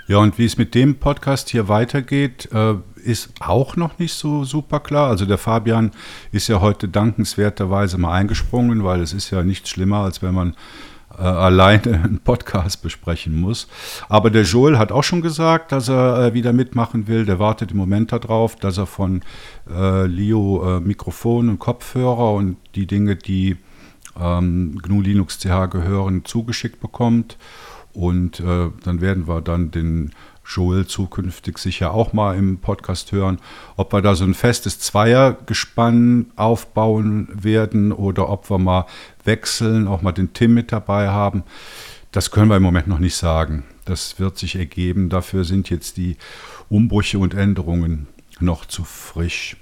Ja, 0.07 0.19
und 0.19 0.39
wie 0.39 0.47
es 0.47 0.57
mit 0.57 0.75
dem 0.75 0.97
Podcast 0.97 1.51
hier 1.51 1.69
weitergeht, 1.69 2.49
äh, 2.53 2.75
ist 3.05 3.31
auch 3.41 3.77
noch 3.77 3.99
nicht 3.99 4.15
so 4.15 4.45
super 4.45 4.81
klar. 4.81 5.09
Also 5.09 5.27
der 5.27 5.37
Fabian 5.37 5.93
ist 6.33 6.49
ja 6.49 6.63
heute 6.63 6.89
dankenswerterweise 6.89 7.99
mal 7.99 8.15
eingesprungen, 8.15 8.85
weil 8.85 9.03
es 9.03 9.13
ist 9.13 9.31
ja 9.31 9.43
nichts 9.43 9.69
schlimmer, 9.69 9.99
als 9.99 10.23
wenn 10.23 10.35
man 10.35 10.55
äh, 11.19 11.23
alleine 11.23 11.95
einen 12.05 12.21
Podcast 12.21 12.83
besprechen 12.83 13.41
muss. 13.41 13.69
Aber 14.09 14.31
der 14.31 14.43
Joel 14.43 14.79
hat 14.79 14.93
auch 14.93 15.05
schon 15.05 15.23
gesagt, 15.23 15.73
dass 15.73 15.89
er 15.89 16.27
äh, 16.27 16.35
wieder 16.35 16.53
mitmachen 16.53 17.07
will. 17.07 17.25
Der 17.25 17.39
wartet 17.39 17.73
im 17.73 17.77
Moment 17.77 18.13
darauf, 18.13 18.57
dass 18.57 18.79
er 18.79 18.87
von 18.87 19.23
äh, 19.71 20.07
Leo 20.07 20.77
äh, 20.77 20.81
Mikrofon 20.81 21.49
und 21.49 21.59
Kopfhörer 21.59 22.33
und 22.33 22.57
die 22.75 22.87
Dinge, 22.87 23.17
die 23.17 23.57
ähm, 24.21 24.79
GNU 24.83 25.01
Linux 25.01 25.39
CH 25.39 25.71
gehören, 25.71 26.25
zugeschickt 26.25 26.81
bekommt. 26.81 27.37
Und 27.93 28.41
äh, 28.41 28.71
dann 28.85 29.01
werden 29.01 29.27
wir 29.27 29.41
dann 29.41 29.71
den 29.71 30.13
Joel 30.49 30.87
zukünftig 30.87 31.59
sicher 31.59 31.93
auch 31.93 32.13
mal 32.13 32.37
im 32.37 32.59
Podcast 32.59 33.13
hören, 33.13 33.39
ob 33.77 33.93
wir 33.93 34.01
da 34.01 34.15
so 34.15 34.25
ein 34.25 34.35
festes 34.35 34.79
Zweiergespann 34.81 36.27
aufbauen 36.37 37.29
werden 37.33 37.93
oder 37.93 38.31
ob 38.31 38.49
wir 38.51 38.59
mal 38.59 38.87
wechseln, 39.25 39.87
auch 39.87 40.01
mal 40.01 40.13
den 40.13 40.33
Tim 40.33 40.55
mit 40.55 40.73
dabei 40.73 41.09
haben. 41.09 41.43
Das 42.13 42.31
können 42.31 42.49
wir 42.49 42.57
im 42.57 42.63
Moment 42.63 42.89
noch 42.89 42.99
nicht 42.99 43.17
sagen. 43.17 43.65
Das 43.85 44.19
wird 44.19 44.39
sich 44.39 44.57
ergeben. 44.57 45.11
Dafür 45.11 45.45
sind 45.45 45.69
jetzt 45.69 45.99
die 45.99 46.17
Umbrüche 46.71 47.19
und 47.19 47.35
Änderungen 47.35 48.07
noch 48.41 48.65
zu 48.65 48.85
frisch. 48.85 49.57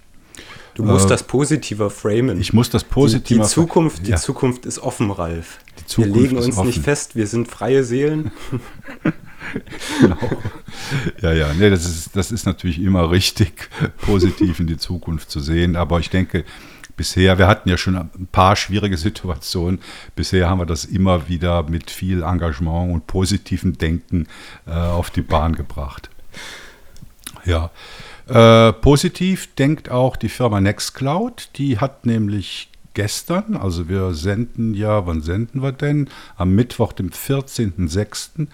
Du 0.75 0.85
musst 0.85 1.07
äh, 1.07 1.09
das 1.09 1.25
positiver 1.25 1.91
framen. 1.91 2.41
Ich 2.41 2.53
muss 2.53 2.71
das 2.71 2.85
positiver 2.85 3.43
Die, 3.43 3.49
die 3.49 3.53
Zukunft, 3.53 4.07
ja. 4.07 4.15
die 4.17 4.23
Zukunft 4.23 4.67
ist 4.67 4.79
offen, 4.79 5.11
Ralf. 5.11 5.59
wir 5.97 6.07
legen 6.07 6.37
uns 6.37 6.57
nicht 6.59 6.83
fest, 6.83 7.17
wir 7.17 7.27
sind 7.27 7.49
freie 7.49 7.83
Seelen. 7.83 8.31
genau. 10.01 10.19
Ja, 11.21 11.33
ja, 11.33 11.53
nee, 11.55 11.71
das 11.71 11.87
ist, 11.87 12.17
das 12.17 12.33
ist 12.33 12.47
natürlich 12.47 12.81
immer 12.81 13.11
richtig, 13.11 13.69
positiv 13.99 14.61
in 14.61 14.67
die 14.67 14.77
Zukunft 14.77 15.31
zu 15.31 15.41
sehen. 15.41 15.77
Aber 15.77 16.01
ich 16.01 16.11
denke, 16.11 16.45
bisher, 16.97 17.39
wir 17.39 17.47
hatten 17.47 17.69
ja 17.69 17.77
schon 17.77 17.97
ein 17.97 18.29
paar 18.31 18.57
schwierige 18.57 18.97
Situationen. 18.97 19.81
Bisher 20.15 20.49
haben 20.49 20.59
wir 20.59 20.67
das 20.67 20.85
immer 20.85 21.29
wieder 21.29 21.63
mit 21.65 21.91
viel 21.91 22.23
Engagement 22.23 22.93
und 22.93 23.07
positivem 23.07 23.79
Denken 23.79 24.27
äh, 24.67 24.73
auf 24.73 25.11
die 25.11 25.23
Bahn 25.23 25.55
gebracht. 25.55 26.11
Ja. 27.45 27.71
Äh, 28.29 28.73
positiv 28.73 29.55
denkt 29.55 29.89
auch 29.89 30.17
die 30.17 30.29
Firma 30.29 30.61
Nextcloud. 30.61 31.51
Die 31.57 31.79
hat 31.79 32.07
nämlich 32.07 32.71
gestern, 32.97 33.57
also 33.57 33.89
wir 33.89 34.15
senden 34.15 34.73
ja, 34.73 35.07
wann 35.07 35.21
senden 35.21 35.63
wir 35.63 35.71
denn? 35.71 36.09
Am 36.37 36.55
Mittwoch, 36.55 36.95
dem 36.95 37.11
14.06. 37.11 38.49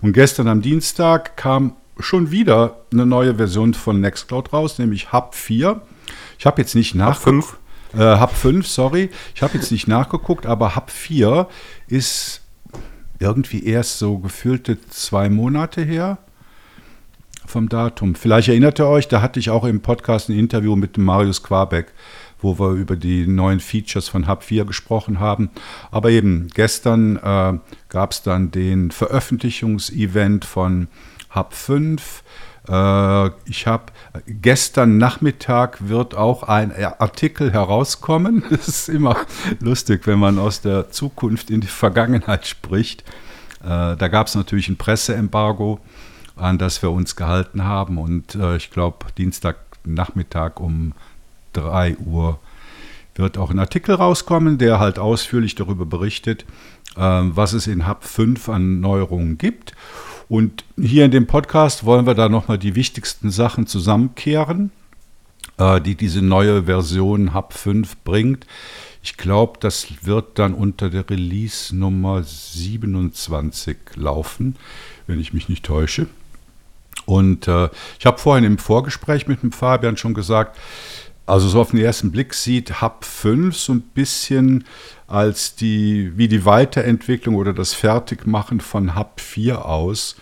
Und 0.00 0.12
gestern 0.12 0.46
am 0.46 0.62
Dienstag 0.62 1.36
kam 1.36 1.74
schon 1.98 2.30
wieder 2.30 2.76
eine 2.92 3.04
neue 3.04 3.34
Version 3.34 3.74
von 3.74 4.00
Nextcloud 4.00 4.52
raus, 4.52 4.78
nämlich 4.78 5.12
Hub 5.12 5.34
4. 5.34 5.82
Ich 6.38 6.46
habe 6.46 6.62
jetzt 6.62 6.76
nicht 6.76 6.94
nach 6.94 7.18
5. 7.18 7.58
Äh, 7.92 8.20
Hub 8.20 8.30
5, 8.30 8.66
sorry. 8.66 9.10
Ich 9.34 9.42
habe 9.42 9.58
jetzt 9.58 9.72
nicht 9.72 9.88
nachgeguckt, 9.88 10.46
aber 10.46 10.76
Hub 10.76 10.88
4 10.90 11.48
ist 11.88 12.42
irgendwie 13.18 13.64
erst 13.66 13.98
so 13.98 14.18
gefühlte 14.18 14.78
zwei 14.88 15.28
Monate 15.28 15.82
her 15.82 16.18
vom 17.44 17.68
Datum. 17.68 18.14
Vielleicht 18.14 18.48
erinnert 18.48 18.78
ihr 18.78 18.86
euch, 18.86 19.08
da 19.08 19.20
hatte 19.20 19.40
ich 19.40 19.50
auch 19.50 19.64
im 19.64 19.80
Podcast 19.80 20.28
ein 20.28 20.38
Interview 20.38 20.76
mit 20.76 20.96
dem 20.96 21.04
Marius 21.04 21.42
Quabeck, 21.42 21.92
wo 22.42 22.58
wir 22.58 22.70
über 22.72 22.96
die 22.96 23.26
neuen 23.26 23.60
Features 23.60 24.08
von 24.08 24.28
Hub 24.28 24.42
4 24.42 24.64
gesprochen 24.64 25.20
haben. 25.20 25.50
Aber 25.90 26.10
eben 26.10 26.48
gestern 26.54 27.16
äh, 27.16 27.58
gab 27.88 28.12
es 28.12 28.22
dann 28.22 28.50
den 28.50 28.90
Veröffentlichungsevent 28.90 30.44
von 30.44 30.88
Hub 31.34 31.54
5. 31.54 32.22
Äh, 32.68 33.26
ich 33.48 33.66
habe 33.66 33.92
gestern 34.26 34.98
Nachmittag 34.98 35.88
wird 35.88 36.14
auch 36.14 36.42
ein 36.42 36.72
Artikel 36.98 37.52
herauskommen. 37.52 38.44
Es 38.50 38.68
ist 38.68 38.88
immer 38.88 39.16
lustig, 39.60 40.06
wenn 40.06 40.18
man 40.18 40.38
aus 40.38 40.60
der 40.60 40.90
Zukunft 40.90 41.50
in 41.50 41.60
die 41.60 41.66
Vergangenheit 41.66 42.46
spricht. 42.46 43.02
Äh, 43.62 43.96
da 43.96 44.08
gab 44.08 44.26
es 44.26 44.34
natürlich 44.34 44.68
ein 44.68 44.76
Presseembargo 44.76 45.80
an 46.40 46.58
das 46.58 46.82
wir 46.82 46.90
uns 46.90 47.16
gehalten 47.16 47.64
haben. 47.64 47.98
Und 47.98 48.34
äh, 48.34 48.56
ich 48.56 48.70
glaube, 48.70 49.06
Dienstagnachmittag 49.16 50.58
um 50.58 50.92
3 51.52 51.96
Uhr 51.98 52.38
wird 53.14 53.38
auch 53.38 53.50
ein 53.50 53.58
Artikel 53.58 53.94
rauskommen, 53.94 54.58
der 54.58 54.80
halt 54.80 54.98
ausführlich 54.98 55.54
darüber 55.54 55.86
berichtet, 55.86 56.44
äh, 56.96 57.00
was 57.00 57.52
es 57.52 57.66
in 57.66 57.86
Hub 57.86 58.04
5 58.04 58.48
an 58.48 58.80
Neuerungen 58.80 59.38
gibt. 59.38 59.74
Und 60.28 60.64
hier 60.80 61.04
in 61.04 61.10
dem 61.10 61.26
Podcast 61.26 61.84
wollen 61.84 62.06
wir 62.06 62.14
da 62.14 62.28
nochmal 62.28 62.58
die 62.58 62.74
wichtigsten 62.74 63.30
Sachen 63.30 63.66
zusammenkehren, 63.66 64.70
äh, 65.58 65.80
die 65.80 65.96
diese 65.96 66.22
neue 66.22 66.64
Version 66.64 67.34
Hub 67.34 67.52
5 67.52 67.98
bringt. 68.04 68.46
Ich 69.02 69.16
glaube, 69.16 69.58
das 69.60 69.88
wird 70.02 70.38
dann 70.38 70.54
unter 70.54 70.90
der 70.90 71.08
Release 71.08 71.74
Nummer 71.74 72.22
27 72.22 73.76
laufen, 73.96 74.56
wenn 75.06 75.18
ich 75.20 75.32
mich 75.32 75.48
nicht 75.48 75.64
täusche. 75.64 76.06
Und 77.06 77.48
äh, 77.48 77.70
ich 77.98 78.06
habe 78.06 78.18
vorhin 78.18 78.44
im 78.44 78.58
Vorgespräch 78.58 79.26
mit 79.26 79.42
dem 79.42 79.52
Fabian 79.52 79.96
schon 79.96 80.14
gesagt, 80.14 80.58
also 81.26 81.48
so 81.48 81.60
auf 81.60 81.70
den 81.70 81.80
ersten 81.80 82.10
Blick 82.10 82.34
sieht 82.34 82.80
Hub 82.80 83.04
5 83.04 83.56
so 83.56 83.72
ein 83.72 83.82
bisschen 83.82 84.64
als 85.06 85.54
die, 85.54 86.12
wie 86.16 86.28
die 86.28 86.44
Weiterentwicklung 86.44 87.34
oder 87.34 87.52
das 87.52 87.74
Fertigmachen 87.74 88.60
von 88.60 88.96
Hub 88.96 89.20
4 89.20 89.64
aus. 89.64 90.16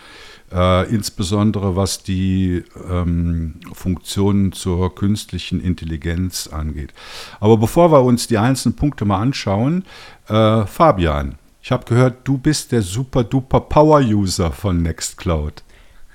Äh, 0.50 0.88
insbesondere 0.95 1.76
was 1.76 2.02
die 2.02 2.64
ähm, 2.90 3.61
Funktionen 3.75 4.52
zur 4.52 4.95
künstlichen 4.95 5.61
Intelligenz 5.61 6.47
angeht. 6.47 6.95
Aber 7.38 7.59
bevor 7.59 7.93
wir 7.93 8.02
uns 8.02 8.28
die 8.28 8.38
einzelnen 8.38 8.75
Punkte 8.75 9.05
mal 9.05 9.21
anschauen, 9.21 9.85
äh, 10.26 10.64
Fabian, 10.64 11.35
ich 11.61 11.71
habe 11.71 11.85
gehört, 11.85 12.26
du 12.26 12.38
bist 12.38 12.73
der 12.73 12.81
super 12.81 13.25
duper 13.25 13.61
Power 13.61 14.00
User 14.00 14.50
von 14.50 14.81
Nextcloud. 14.81 15.62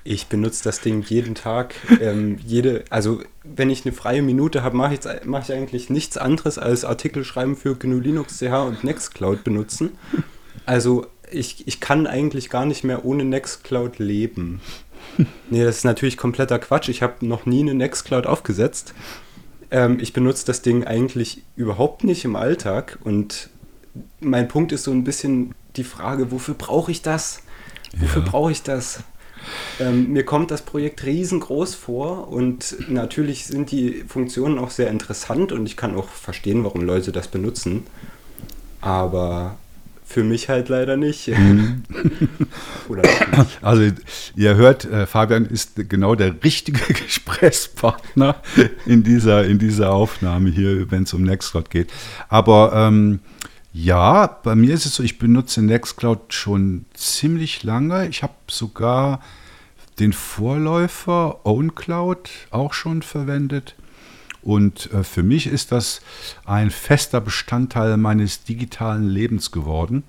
Ich 0.06 0.28
benutze 0.28 0.64
das 0.64 0.82
Ding 0.82 1.02
jeden 1.02 1.36
Tag. 1.36 1.76
Ähm, 2.02 2.38
jede, 2.46 2.84
also 2.90 3.22
wenn 3.44 3.70
ich 3.70 3.86
eine 3.86 3.94
freie 3.94 4.22
Minute 4.22 4.64
habe, 4.64 4.76
mache 4.76 4.96
ich, 4.96 5.00
mach 5.24 5.44
ich 5.44 5.54
eigentlich 5.54 5.90
nichts 5.90 6.18
anderes 6.18 6.58
als 6.58 6.84
Artikel 6.84 7.24
schreiben 7.24 7.56
für 7.56 7.76
GNU 7.76 8.00
Linux 8.00 8.40
CH 8.40 8.66
und 8.68 8.84
Nextcloud 8.84 9.44
benutzen. 9.44 9.92
Also 10.66 11.08
ich, 11.32 11.68
ich 11.68 11.80
kann 11.80 12.08
eigentlich 12.08 12.50
gar 12.50 12.66
nicht 12.66 12.84
mehr 12.84 13.06
ohne 13.06 13.26
Nextcloud 13.26 14.00
leben. 14.00 14.62
Nee, 15.50 15.64
das 15.64 15.78
ist 15.78 15.84
natürlich 15.84 16.18
kompletter 16.18 16.60
Quatsch. 16.60 16.90
Ich 16.90 17.02
habe 17.02 17.26
noch 17.26 17.46
nie 17.46 17.62
eine 17.62 17.74
Nextcloud 17.74 18.26
aufgesetzt. 18.26 18.94
Ähm, 19.72 19.98
ich 20.00 20.14
benutze 20.14 20.46
das 20.46 20.62
Ding 20.62 20.86
eigentlich 20.86 21.44
überhaupt 21.56 22.04
nicht 22.04 22.26
im 22.26 22.36
Alltag. 22.36 23.00
Und 23.04 23.50
mein 24.20 24.48
Punkt 24.48 24.72
ist 24.72 24.84
so 24.84 24.92
ein 24.92 25.04
bisschen 25.04 25.54
die 25.76 25.84
Frage, 25.84 26.32
wofür 26.32 26.56
brauche 26.56 26.92
ich 26.92 27.02
das? 27.02 27.42
Wofür 27.98 28.24
ja. 28.24 28.30
brauche 28.30 28.52
ich 28.52 28.64
das? 28.64 29.04
Ähm, 29.80 30.12
mir 30.12 30.24
kommt 30.24 30.52
das 30.52 30.62
Projekt 30.62 31.06
riesengroß 31.06 31.76
vor 31.76 32.30
und 32.30 32.90
natürlich 32.90 33.46
sind 33.46 33.72
die 33.72 34.04
Funktionen 34.08 34.60
auch 34.60 34.70
sehr 34.70 34.90
interessant 34.90 35.52
und 35.52 35.66
ich 35.66 35.78
kann 35.78 35.96
auch 35.96 36.10
verstehen, 36.10 36.64
warum 36.64 36.82
Leute 36.82 37.12
das 37.12 37.28
benutzen. 37.28 37.86
Aber 38.82 39.58
für 40.06 40.24
mich 40.24 40.50
halt 40.50 40.70
leider 40.70 40.96
nicht. 40.96 41.30
Mhm. 41.30 41.84
also 43.62 43.92
ihr 44.36 44.56
hört, 44.56 44.86
äh, 44.86 45.08
Fabian 45.08 45.46
ist 45.46 45.90
genau 45.90 46.16
der 46.16 46.36
richtige 46.44 46.82
Gesprächspartner 46.94 48.36
in 48.86 49.04
dieser, 49.04 49.46
in 49.46 49.60
dieser 49.60 49.92
Aufnahme 49.92 50.50
hier, 50.50 50.92
wenn 50.92 51.04
es 51.04 51.14
um 51.14 51.24
Nextcloud 51.24 51.70
geht. 51.70 51.90
Aber 52.30 52.74
ähm, 52.76 53.22
ja, 53.74 54.28
bei 54.28 54.54
mir 54.54 54.76
ist 54.76 54.86
es 54.86 54.96
so, 54.96 55.04
ich 55.04 55.18
benutze 55.18 55.64
Nextcloud 55.64 56.32
schon 56.32 56.86
ziemlich 56.94 57.64
lange. 57.64 58.08
Ich 58.08 58.22
habe 58.22 58.34
sogar 58.48 59.20
den 59.98 60.14
Vorläufer 60.14 61.44
OwnCloud 61.44 62.30
auch 62.52 62.74
schon 62.74 63.02
verwendet. 63.02 63.76
Und 64.44 64.92
äh, 64.92 65.04
für 65.04 65.24
mich 65.24 65.48
ist 65.48 65.72
das 65.72 66.02
ein 66.46 66.70
fester 66.70 67.20
Bestandteil 67.20 67.98
meines 67.98 68.44
digitalen 68.44 69.08
Lebens 69.08 69.52
geworden. 69.52 70.04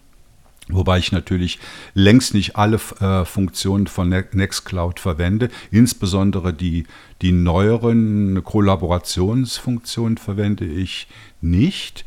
Wobei 0.69 0.99
ich 0.99 1.13
natürlich 1.13 1.59
längst 1.95 2.35
nicht 2.35 2.57
alle 2.57 2.79
äh, 3.01 3.25
Funktionen 3.25 3.87
von 3.87 4.11
ne 4.11 4.27
Nextcloud 4.31 5.01
verwende. 5.01 5.49
Insbesondere 5.71 6.53
die, 6.53 6.87
die 7.23 7.33
neueren 7.33 8.45
Kollaborationsfunktionen 8.45 10.19
verwende 10.19 10.67
ich 10.67 11.07
nicht 11.41 12.05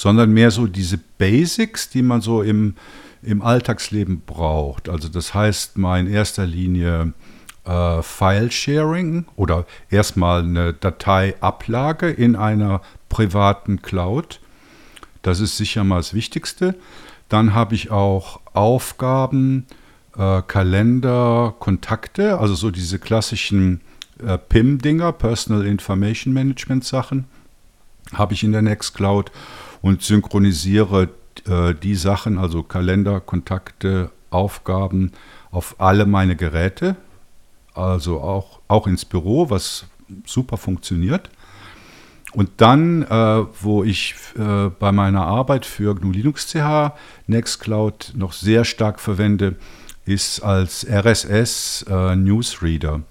sondern 0.00 0.32
mehr 0.32 0.50
so 0.50 0.66
diese 0.66 0.96
Basics, 0.96 1.90
die 1.90 2.00
man 2.00 2.22
so 2.22 2.40
im, 2.40 2.74
im 3.22 3.42
Alltagsleben 3.42 4.22
braucht. 4.24 4.88
Also 4.88 5.10
das 5.10 5.34
heißt 5.34 5.76
mal 5.76 6.00
in 6.00 6.06
erster 6.06 6.46
Linie 6.46 7.12
äh, 7.66 8.00
File-Sharing 8.00 9.26
oder 9.36 9.66
erstmal 9.90 10.40
eine 10.40 10.72
Dateiablage 10.72 12.08
in 12.08 12.34
einer 12.34 12.80
privaten 13.10 13.82
Cloud. 13.82 14.40
Das 15.20 15.38
ist 15.38 15.58
sicher 15.58 15.84
mal 15.84 15.98
das 15.98 16.14
Wichtigste. 16.14 16.76
Dann 17.28 17.52
habe 17.52 17.74
ich 17.74 17.90
auch 17.90 18.40
Aufgaben, 18.54 19.66
äh, 20.16 20.40
Kalender, 20.40 21.54
Kontakte, 21.58 22.38
also 22.38 22.54
so 22.54 22.70
diese 22.70 22.98
klassischen 22.98 23.82
äh, 24.26 24.38
PIM-Dinger, 24.38 25.12
Personal 25.12 25.66
Information 25.66 26.32
Management 26.32 26.84
Sachen, 26.84 27.26
habe 28.14 28.32
ich 28.32 28.42
in 28.42 28.52
der 28.52 28.62
Nextcloud 28.62 29.30
und 29.82 30.02
synchronisiere 30.02 31.08
äh, 31.46 31.74
die 31.74 31.94
Sachen, 31.94 32.38
also 32.38 32.62
Kalender, 32.62 33.20
Kontakte, 33.20 34.10
Aufgaben 34.30 35.12
auf 35.50 35.76
alle 35.78 36.06
meine 36.06 36.36
Geräte, 36.36 36.96
also 37.74 38.20
auch, 38.20 38.60
auch 38.68 38.86
ins 38.86 39.04
Büro, 39.04 39.50
was 39.50 39.86
super 40.24 40.56
funktioniert. 40.56 41.30
Und 42.32 42.50
dann, 42.58 43.02
äh, 43.02 43.44
wo 43.60 43.82
ich 43.82 44.14
äh, 44.38 44.68
bei 44.78 44.92
meiner 44.92 45.26
Arbeit 45.26 45.66
für 45.66 45.96
GNU 45.96 46.12
Linux 46.12 46.46
CH 46.46 46.92
Nextcloud 47.26 48.12
noch 48.14 48.32
sehr 48.32 48.64
stark 48.64 49.00
verwende, 49.00 49.56
ist 50.04 50.40
als 50.40 50.86
RSS 50.88 51.84
äh, 51.88 52.14
Newsreader. 52.14 53.02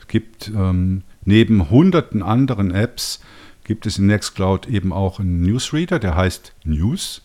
Es 0.00 0.08
gibt 0.08 0.48
ähm, 0.48 1.02
neben 1.24 1.70
hunderten 1.70 2.22
anderen 2.22 2.72
Apps 2.72 3.20
gibt 3.64 3.86
es 3.86 3.98
in 3.98 4.06
Nextcloud 4.06 4.66
eben 4.68 4.92
auch 4.92 5.18
einen 5.18 5.42
Newsreader, 5.42 5.98
der 5.98 6.16
heißt 6.16 6.54
News 6.64 7.22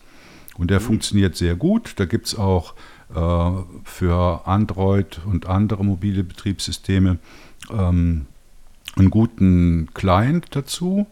und 0.56 0.70
der 0.70 0.80
mhm. 0.80 0.84
funktioniert 0.84 1.36
sehr 1.36 1.54
gut. 1.54 1.94
Da 1.96 2.06
gibt 2.06 2.26
es 2.26 2.38
auch 2.38 2.74
äh, 3.14 3.50
für 3.84 4.46
Android 4.46 5.20
und 5.24 5.46
andere 5.46 5.84
mobile 5.84 6.24
Betriebssysteme 6.24 7.18
ähm, 7.70 8.26
einen 8.96 9.10
guten 9.10 9.88
Client 9.94 10.46
dazu. 10.50 11.06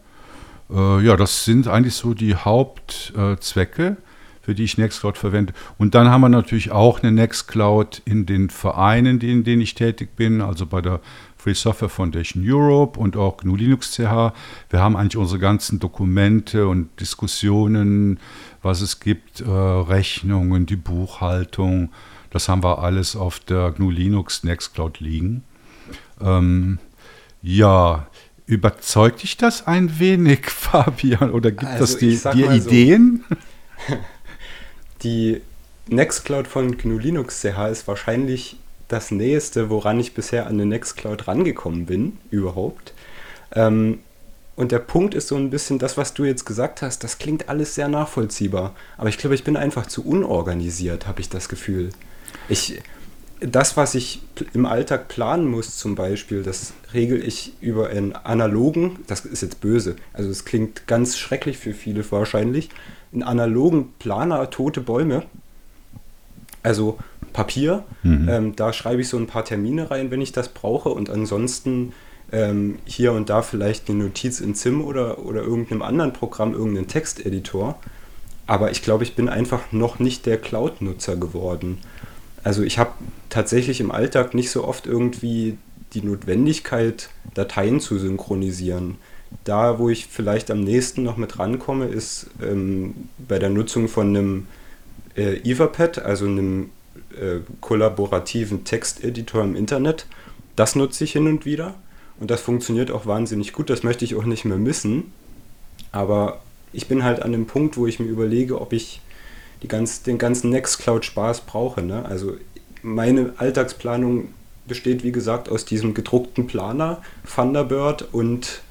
Äh, 0.69 1.03
ja, 1.03 1.15
das 1.15 1.45
sind 1.45 1.67
eigentlich 1.67 1.95
so 1.95 2.13
die 2.13 2.35
Hauptzwecke, 2.35 3.97
für 4.41 4.55
die 4.55 4.63
ich 4.63 4.77
Nextcloud 4.77 5.17
verwende. 5.17 5.53
Und 5.77 5.95
dann 5.95 6.09
haben 6.09 6.21
wir 6.21 6.29
natürlich 6.29 6.71
auch 6.71 7.01
eine 7.01 7.11
Nextcloud 7.11 8.01
in 8.05 8.25
den 8.25 8.49
Vereinen, 8.49 9.19
in 9.21 9.43
denen 9.43 9.61
ich 9.61 9.75
tätig 9.75 10.15
bin, 10.15 10.41
also 10.41 10.65
bei 10.65 10.81
der 10.81 11.01
Free 11.39 11.53
Software 11.53 11.87
Foundation 11.87 12.43
Europe 12.45 12.99
und 12.99 13.15
auch 13.15 13.37
GNU 13.37 13.55
Linux 13.55 13.93
CH. 13.93 14.33
Wir 14.69 14.81
haben 14.81 14.97
eigentlich 14.97 15.15
unsere 15.15 15.39
ganzen 15.39 15.79
Dokumente 15.79 16.67
und 16.67 16.89
Diskussionen, 16.99 18.19
was 18.61 18.81
es 18.81 18.99
gibt, 18.99 19.39
äh, 19.39 19.49
Rechnungen, 19.49 20.65
die 20.65 20.75
Buchhaltung. 20.75 21.93
Das 22.29 22.49
haben 22.49 22.61
wir 22.61 22.79
alles 22.79 23.15
auf 23.15 23.39
der 23.39 23.71
GNU 23.71 23.89
Linux 23.89 24.43
Nextcloud 24.43 24.99
liegen. 24.99 25.43
Ähm, 26.19 26.77
ja, 27.41 28.07
überzeugt 28.45 29.23
dich 29.23 29.37
das 29.37 29.65
ein 29.65 29.97
wenig, 29.97 30.45
Fabian? 30.49 31.31
Oder 31.31 31.51
gibt 31.51 31.71
also 31.71 31.85
das 31.85 31.97
die, 31.97 32.19
dir 32.33 32.51
Ideen? 32.51 33.23
So, 33.87 33.95
die 35.03 35.41
Nextcloud 35.87 36.47
von 36.47 36.77
GNU 36.77 36.97
Linux 36.97 37.39
CH 37.39 37.69
ist 37.71 37.87
wahrscheinlich 37.87 38.57
das 38.89 39.11
Näheste, 39.11 39.69
woran 39.69 39.99
ich 39.99 40.13
bisher 40.13 40.45
an 40.45 40.53
eine 40.53 40.65
Nextcloud 40.65 41.27
rangekommen 41.27 41.85
bin, 41.85 42.17
überhaupt. 42.29 42.93
Ähm, 43.55 43.99
und 44.55 44.73
der 44.73 44.79
Punkt 44.79 45.13
ist 45.13 45.29
so 45.29 45.37
ein 45.37 45.51
bisschen 45.51 45.79
das, 45.79 45.95
was 45.95 46.13
du 46.13 46.25
jetzt 46.25 46.45
gesagt 46.45 46.81
hast, 46.81 47.05
das 47.05 47.17
klingt 47.17 47.47
alles 47.47 47.75
sehr 47.75 47.87
nachvollziehbar. 47.87 48.75
Aber 48.97 49.07
ich 49.07 49.17
glaube, 49.17 49.35
ich 49.35 49.45
bin 49.45 49.55
einfach 49.55 49.85
zu 49.85 50.05
unorganisiert, 50.05 51.07
habe 51.07 51.21
ich 51.21 51.29
das 51.29 51.47
Gefühl. 51.47 51.91
Ich, 52.49 52.81
das, 53.39 53.77
was 53.77 53.95
ich 53.95 54.21
im 54.53 54.65
Alltag 54.65 55.07
planen 55.07 55.47
muss, 55.47 55.77
zum 55.77 55.95
Beispiel, 55.95 56.43
das 56.43 56.73
regel 56.93 57.25
ich 57.25 57.53
über 57.61 57.87
einen 57.87 58.13
analogen, 58.13 58.99
das 59.07 59.23
ist 59.23 59.41
jetzt 59.41 59.61
böse, 59.61 59.95
also 60.11 60.29
es 60.29 60.43
klingt 60.43 60.87
ganz 60.87 61.17
schrecklich 61.17 61.57
für 61.57 61.73
viele 61.73 62.03
wahrscheinlich, 62.11 62.69
einen 63.13 63.23
analogen 63.23 63.93
Planer 63.97 64.49
tote 64.49 64.81
Bäume. 64.81 65.23
Also 66.63 66.97
Papier. 67.33 67.83
Mhm. 68.03 68.29
Ähm, 68.29 68.55
da 68.55 68.73
schreibe 68.73 69.01
ich 69.01 69.09
so 69.09 69.17
ein 69.17 69.27
paar 69.27 69.45
Termine 69.45 69.91
rein, 69.91 70.11
wenn 70.11 70.21
ich 70.21 70.31
das 70.31 70.49
brauche. 70.49 70.89
Und 70.89 71.09
ansonsten 71.09 71.93
ähm, 72.31 72.79
hier 72.85 73.13
und 73.13 73.29
da 73.29 73.41
vielleicht 73.41 73.89
eine 73.89 74.03
Notiz 74.03 74.39
in 74.39 74.55
ZIM 74.55 74.83
oder, 74.83 75.19
oder 75.19 75.41
irgendeinem 75.41 75.81
anderen 75.81 76.13
Programm, 76.13 76.53
irgendeinen 76.53 76.87
Texteditor. 76.87 77.79
Aber 78.47 78.71
ich 78.71 78.81
glaube, 78.81 79.03
ich 79.03 79.15
bin 79.15 79.29
einfach 79.29 79.71
noch 79.71 79.99
nicht 79.99 80.25
der 80.25 80.37
Cloud-Nutzer 80.37 81.15
geworden. 81.17 81.77
Also 82.43 82.63
ich 82.63 82.79
habe 82.79 82.91
tatsächlich 83.29 83.79
im 83.79 83.91
Alltag 83.91 84.33
nicht 84.33 84.49
so 84.49 84.63
oft 84.63 84.87
irgendwie 84.87 85.57
die 85.93 86.01
Notwendigkeit, 86.01 87.09
Dateien 87.33 87.79
zu 87.79 87.97
synchronisieren. 87.97 88.95
Da, 89.43 89.77
wo 89.77 89.89
ich 89.89 90.07
vielleicht 90.07 90.49
am 90.49 90.61
nächsten 90.61 91.03
noch 91.03 91.17
mit 91.17 91.37
rankomme, 91.37 91.85
ist 91.85 92.27
ähm, 92.41 92.95
bei 93.27 93.37
der 93.37 93.49
Nutzung 93.49 93.87
von 93.87 94.07
einem 94.07 94.47
äh, 95.15 95.37
Etherpad, 95.49 95.99
also 95.99 96.25
einem 96.25 96.69
äh, 97.11 97.39
kollaborativen 97.61 98.63
Texteditor 98.63 99.43
im 99.43 99.55
Internet. 99.55 100.05
Das 100.55 100.75
nutze 100.75 101.03
ich 101.03 101.13
hin 101.13 101.27
und 101.27 101.45
wieder 101.45 101.75
und 102.19 102.31
das 102.31 102.41
funktioniert 102.41 102.91
auch 102.91 103.05
wahnsinnig 103.05 103.53
gut. 103.53 103.69
Das 103.69 103.83
möchte 103.83 104.05
ich 104.05 104.15
auch 104.15 104.25
nicht 104.25 104.45
mehr 104.45 104.57
missen. 104.57 105.11
Aber 105.91 106.41
ich 106.73 106.87
bin 106.87 107.03
halt 107.03 107.21
an 107.21 107.31
dem 107.31 107.47
Punkt, 107.47 107.77
wo 107.77 107.87
ich 107.87 107.99
mir 107.99 108.07
überlege, 108.07 108.59
ob 108.59 108.73
ich 108.73 109.01
die 109.63 109.67
ganz, 109.67 110.03
den 110.03 110.17
ganzen 110.17 110.49
Nextcloud-Spaß 110.51 111.41
brauche. 111.41 111.81
Ne? 111.81 112.05
Also 112.05 112.37
meine 112.81 113.33
Alltagsplanung 113.37 114.29
besteht, 114.67 115.03
wie 115.03 115.11
gesagt, 115.11 115.49
aus 115.49 115.65
diesem 115.65 115.93
gedruckten 115.93 116.47
Planer, 116.47 117.01
Thunderbird 117.33 118.07
und 118.13 118.61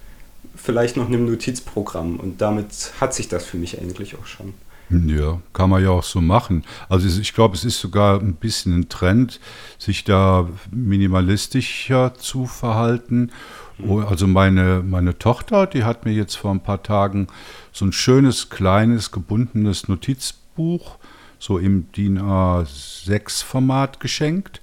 vielleicht 0.54 0.96
noch 0.96 1.06
einem 1.06 1.26
Notizprogramm. 1.26 2.20
Und 2.20 2.40
damit 2.40 2.92
hat 3.00 3.14
sich 3.14 3.28
das 3.28 3.44
für 3.44 3.56
mich 3.56 3.80
eigentlich 3.80 4.16
auch 4.16 4.26
schon. 4.26 4.54
Ja, 4.90 5.40
kann 5.52 5.68
man 5.68 5.82
ja 5.82 5.90
auch 5.90 6.02
so 6.02 6.20
machen. 6.20 6.64
Also 6.88 7.20
ich 7.20 7.34
glaube, 7.34 7.54
es 7.54 7.64
ist 7.64 7.78
sogar 7.78 8.20
ein 8.20 8.34
bisschen 8.34 8.74
ein 8.74 8.88
Trend, 8.88 9.38
sich 9.78 10.04
da 10.04 10.48
minimalistischer 10.70 12.14
zu 12.14 12.46
verhalten. 12.46 13.30
Oh, 13.86 14.00
also 14.00 14.26
meine, 14.26 14.82
meine 14.82 15.18
Tochter, 15.18 15.66
die 15.66 15.84
hat 15.84 16.04
mir 16.06 16.12
jetzt 16.12 16.36
vor 16.36 16.52
ein 16.52 16.62
paar 16.62 16.82
Tagen 16.82 17.26
so 17.70 17.84
ein 17.84 17.92
schönes, 17.92 18.48
kleines, 18.48 19.12
gebundenes 19.12 19.88
Notizbuch, 19.88 20.96
so 21.38 21.58
im 21.58 21.92
DIN 21.92 22.18
A6-Format 22.18 24.00
geschenkt 24.00 24.62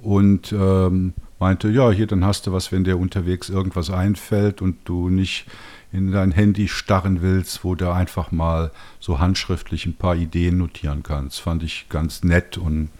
und 0.00 0.52
ähm, 0.52 1.12
meinte, 1.40 1.68
ja, 1.68 1.90
hier, 1.90 2.06
dann 2.06 2.24
hast 2.24 2.46
du 2.46 2.52
was, 2.52 2.70
wenn 2.70 2.84
dir 2.84 2.98
unterwegs 2.98 3.48
irgendwas 3.48 3.90
einfällt 3.90 4.62
und 4.62 4.76
du 4.84 5.10
nicht 5.10 5.46
in 5.92 6.12
dein 6.12 6.32
Handy 6.32 6.68
starren 6.68 7.22
willst, 7.22 7.64
wo 7.64 7.74
du 7.74 7.92
einfach 7.92 8.30
mal 8.30 8.70
so 9.00 9.18
handschriftlich 9.18 9.86
ein 9.86 9.94
paar 9.94 10.14
Ideen 10.14 10.58
notieren 10.58 11.02
kannst. 11.02 11.40
Fand 11.40 11.62
ich 11.62 11.86
ganz 11.88 12.22
nett 12.22 12.58
und 12.58 12.90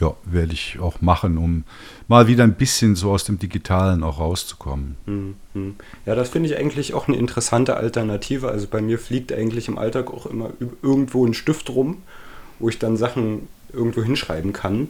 ja, 0.00 0.14
werde 0.24 0.52
ich 0.54 0.78
auch 0.80 1.00
machen, 1.02 1.36
um 1.36 1.64
mal 2.08 2.26
wieder 2.26 2.44
ein 2.44 2.54
bisschen 2.54 2.96
so 2.96 3.10
aus 3.10 3.24
dem 3.24 3.38
Digitalen 3.38 4.02
auch 4.02 4.18
rauszukommen. 4.18 4.96
Mhm. 5.06 5.74
Ja, 6.06 6.14
das 6.14 6.30
finde 6.30 6.48
ich 6.48 6.56
eigentlich 6.56 6.94
auch 6.94 7.06
eine 7.06 7.18
interessante 7.18 7.76
Alternative. 7.76 8.48
Also 8.48 8.66
bei 8.66 8.80
mir 8.80 8.98
fliegt 8.98 9.32
eigentlich 9.32 9.68
im 9.68 9.78
Alltag 9.78 10.10
auch 10.10 10.26
immer 10.26 10.52
irgendwo 10.82 11.26
ein 11.26 11.34
Stift 11.34 11.68
rum, 11.70 11.98
wo 12.58 12.68
ich 12.68 12.78
dann 12.78 12.96
Sachen 12.96 13.48
irgendwo 13.72 14.02
hinschreiben 14.02 14.52
kann. 14.52 14.88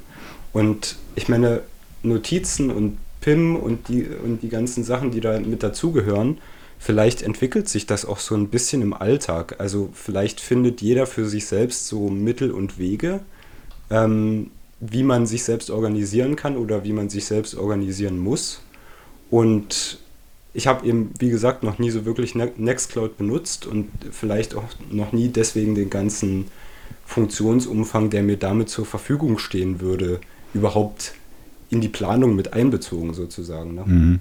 Und 0.53 0.97
ich 1.17 1.29
meine, 1.29 1.63
Notizen 2.03 2.71
und 2.71 2.99
PIM 3.21 3.57
und 3.57 3.89
die, 3.89 4.05
und 4.05 4.43
die 4.43 4.49
ganzen 4.49 4.85
Sachen, 4.85 5.11
die 5.11 5.21
da 5.21 5.39
mit 5.39 5.63
dazugehören, 5.63 6.39
vielleicht 6.81 7.21
entwickelt 7.21 7.69
sich 7.69 7.87
das 7.87 8.07
auch 8.07 8.19
so 8.19 8.35
ein 8.35 8.49
bisschen 8.49 8.81
im 8.81 8.95
Alltag. 8.95 9.57
Also 9.59 9.91
vielleicht 9.93 10.41
findet 10.41 10.81
jeder 10.81 11.07
für 11.07 11.29
sich 11.29 11.47
selbst 11.47 11.87
so 11.87 12.09
Mittel 12.09 12.51
und 12.51 12.79
Wege, 12.79 13.21
ähm, 13.91 14.51
wie 14.81 15.03
man 15.03 15.27
sich 15.27 15.45
selbst 15.45 15.71
organisieren 15.71 16.37
kann 16.37 16.57
oder 16.57 16.83
wie 16.83 16.95
man 16.95 17.11
sich 17.11 17.27
selbst 17.27 17.55
organisieren 17.55 18.19
muss. 18.19 18.63
Und 19.31 19.99
ich 20.55 20.67
habe 20.67 20.87
eben, 20.87 21.11
wie 21.19 21.29
gesagt, 21.29 21.63
noch 21.63 21.79
nie 21.79 21.91
so 21.91 22.07
wirklich 22.07 22.35
ne-, 22.35 22.51
Nextcloud 22.57 23.19
benutzt 23.19 23.67
und 23.67 23.91
vielleicht 24.11 24.55
auch 24.55 24.65
noch 24.91 25.13
nie 25.13 25.29
deswegen 25.29 25.75
den 25.75 25.91
ganzen 25.91 26.47
Funktionsumfang, 27.05 28.09
der 28.09 28.23
mir 28.23 28.39
damit 28.39 28.71
zur 28.71 28.87
Verfügung 28.87 29.39
stehen 29.39 29.81
würde, 29.81 30.19
überhaupt 30.55 31.13
in 31.69 31.83
die 31.83 31.89
Planung 31.89 32.35
mit 32.35 32.55
einbezogen 32.55 33.13
sozusagen. 33.13 33.75
Ne? 33.75 33.85
Mhm. 33.85 34.21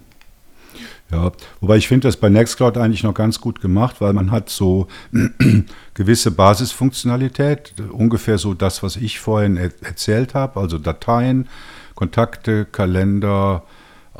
Ja, 1.11 1.31
wobei 1.59 1.77
ich 1.77 1.87
finde 1.87 2.07
das 2.07 2.17
bei 2.17 2.29
Nextcloud 2.29 2.77
eigentlich 2.77 3.03
noch 3.03 3.15
ganz 3.15 3.41
gut 3.41 3.61
gemacht, 3.61 3.95
weil 3.99 4.13
man 4.13 4.29
hat 4.29 4.49
so 4.49 4.87
gewisse 5.95 6.29
Basisfunktionalität, 6.29 7.73
ungefähr 7.91 8.37
so 8.37 8.53
das, 8.53 8.83
was 8.83 8.95
ich 8.95 9.19
vorhin 9.19 9.57
er 9.57 9.71
erzählt 9.81 10.35
habe, 10.35 10.59
also 10.59 10.77
Dateien, 10.77 11.47
Kontakte, 11.95 12.65
Kalender, 12.65 13.63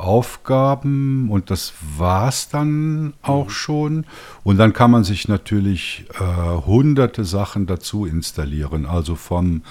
Aufgaben 0.00 1.30
und 1.30 1.50
das 1.50 1.74
war 1.98 2.28
es 2.28 2.48
dann 2.48 3.14
auch 3.22 3.46
mhm. 3.46 3.50
schon. 3.50 4.06
Und 4.42 4.56
dann 4.56 4.72
kann 4.72 4.90
man 4.90 5.04
sich 5.04 5.28
natürlich 5.28 6.06
äh, 6.18 6.66
hunderte 6.66 7.24
Sachen 7.24 7.66
dazu 7.66 8.06
installieren, 8.06 8.86
also 8.86 9.14
vom, 9.14 9.62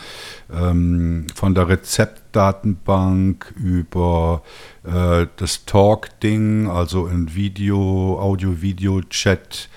ähm, 0.54 1.28
von 1.34 1.56
der 1.56 1.68
Rezeptdatenbank 1.68 3.54
über 3.58 4.44
äh, 4.84 5.26
das 5.36 5.66
Talk-Ding, 5.66 6.70
also 6.70 7.08
ein 7.08 7.36
Video, 7.36 8.20
Audio-Video-Chat. 8.20 9.70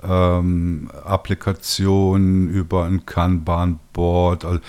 Ähm, 0.00 0.92
Applikation 1.04 2.48
über 2.50 2.84
ein 2.84 3.04
Kanban-Board. 3.04 4.44
Also 4.44 4.60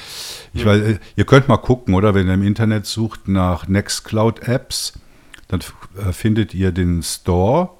ich 0.55 0.65
mhm. 0.65 0.69
weiß, 0.69 0.99
ihr 1.17 1.25
könnt 1.25 1.47
mal 1.47 1.57
gucken, 1.57 1.93
oder 1.93 2.15
wenn 2.15 2.27
ihr 2.27 2.33
im 2.33 2.41
Internet 2.41 2.87
sucht 2.87 3.27
nach 3.27 3.67
Nextcloud-Apps, 3.67 4.93
dann 5.49 5.59
äh, 5.97 6.13
findet 6.13 6.53
ihr 6.53 6.71
den 6.71 7.03
Store 7.03 7.71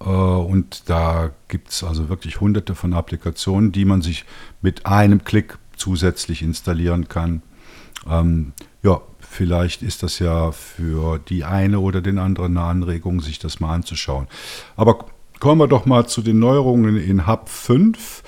äh, 0.00 0.04
und 0.04 0.90
da 0.90 1.30
gibt 1.48 1.70
es 1.70 1.82
also 1.82 2.10
wirklich 2.10 2.40
hunderte 2.40 2.74
von 2.74 2.92
Applikationen, 2.92 3.72
die 3.72 3.86
man 3.86 4.02
sich 4.02 4.26
mit 4.60 4.84
einem 4.84 5.24
Klick 5.24 5.58
zusätzlich 5.76 6.42
installieren 6.42 7.08
kann. 7.08 7.42
Ähm, 8.08 8.52
ja, 8.82 9.00
vielleicht 9.20 9.82
ist 9.82 10.02
das 10.02 10.18
ja 10.18 10.52
für 10.52 11.18
die 11.18 11.44
eine 11.44 11.80
oder 11.80 12.00
den 12.00 12.18
anderen 12.18 12.56
eine 12.56 12.66
Anregung, 12.66 13.20
sich 13.20 13.38
das 13.38 13.60
mal 13.60 13.74
anzuschauen. 13.74 14.26
Aber 14.76 15.06
kommen 15.40 15.60
wir 15.60 15.68
doch 15.68 15.86
mal 15.86 16.06
zu 16.06 16.20
den 16.22 16.38
Neuerungen 16.38 16.96
in 16.96 17.26
Hub 17.26 17.48
5. 17.48 18.22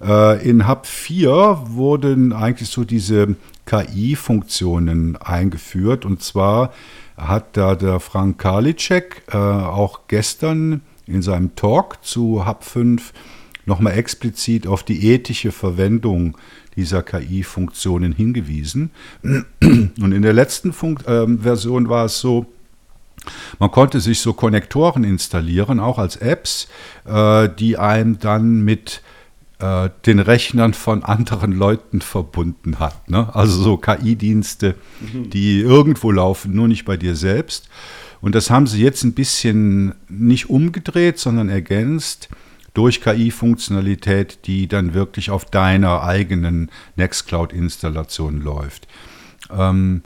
Äh, 0.00 0.48
in 0.48 0.68
Hub 0.68 0.86
4 0.86 1.62
wurden 1.66 2.32
eigentlich 2.32 2.68
so 2.68 2.84
diese 2.84 3.36
KI-Funktionen 3.66 5.16
eingeführt. 5.16 6.04
Und 6.04 6.22
zwar 6.22 6.72
hat 7.16 7.56
da 7.56 7.74
der 7.74 8.00
Frank 8.00 8.38
Karliczek 8.38 9.22
äh, 9.32 9.36
auch 9.36 10.00
gestern 10.08 10.82
in 11.06 11.22
seinem 11.22 11.54
Talk 11.56 12.04
zu 12.04 12.46
Hub 12.46 12.64
5 12.64 13.12
nochmal 13.66 13.94
explizit 13.94 14.66
auf 14.66 14.82
die 14.82 15.12
ethische 15.12 15.52
Verwendung 15.52 16.36
dieser 16.76 17.02
KI-Funktionen 17.02 18.12
hingewiesen. 18.12 18.90
Und 19.22 20.12
in 20.12 20.22
der 20.22 20.32
letzten 20.32 20.72
Funk 20.72 21.06
äh, 21.06 21.26
Version 21.38 21.88
war 21.88 22.06
es 22.06 22.18
so, 22.18 22.46
man 23.58 23.70
konnte 23.70 24.00
sich 24.00 24.20
so 24.20 24.32
Konnektoren 24.32 25.04
installieren, 25.04 25.78
auch 25.78 25.98
als 25.98 26.16
Apps, 26.16 26.68
äh, 27.04 27.48
die 27.48 27.78
einem 27.78 28.18
dann 28.18 28.62
mit 28.62 29.02
äh, 29.62 29.90
den 30.06 30.18
Rechnern 30.18 30.74
von 30.74 31.04
anderen 31.04 31.52
Leuten 31.52 32.00
verbunden 32.00 32.80
hat. 32.80 33.08
Ne? 33.08 33.32
Also 33.34 33.62
so 33.62 33.76
KI-Dienste, 33.76 34.74
mhm. 35.00 35.30
die 35.30 35.60
irgendwo 35.60 36.10
laufen, 36.10 36.52
nur 36.52 36.66
nicht 36.66 36.84
bei 36.84 36.96
dir 36.96 37.14
selbst. 37.14 37.68
Und 38.20 38.34
das 38.34 38.50
haben 38.50 38.66
sie 38.66 38.82
jetzt 38.82 39.04
ein 39.04 39.14
bisschen 39.14 39.94
nicht 40.08 40.50
umgedreht, 40.50 41.18
sondern 41.18 41.48
ergänzt 41.48 42.28
durch 42.74 43.00
KI-Funktionalität, 43.00 44.46
die 44.46 44.66
dann 44.66 44.94
wirklich 44.94 45.30
auf 45.30 45.44
deiner 45.44 46.02
eigenen 46.02 46.70
Nextcloud-Installation 46.96 48.40
läuft. 48.40 48.88
Ähm, 49.50 50.02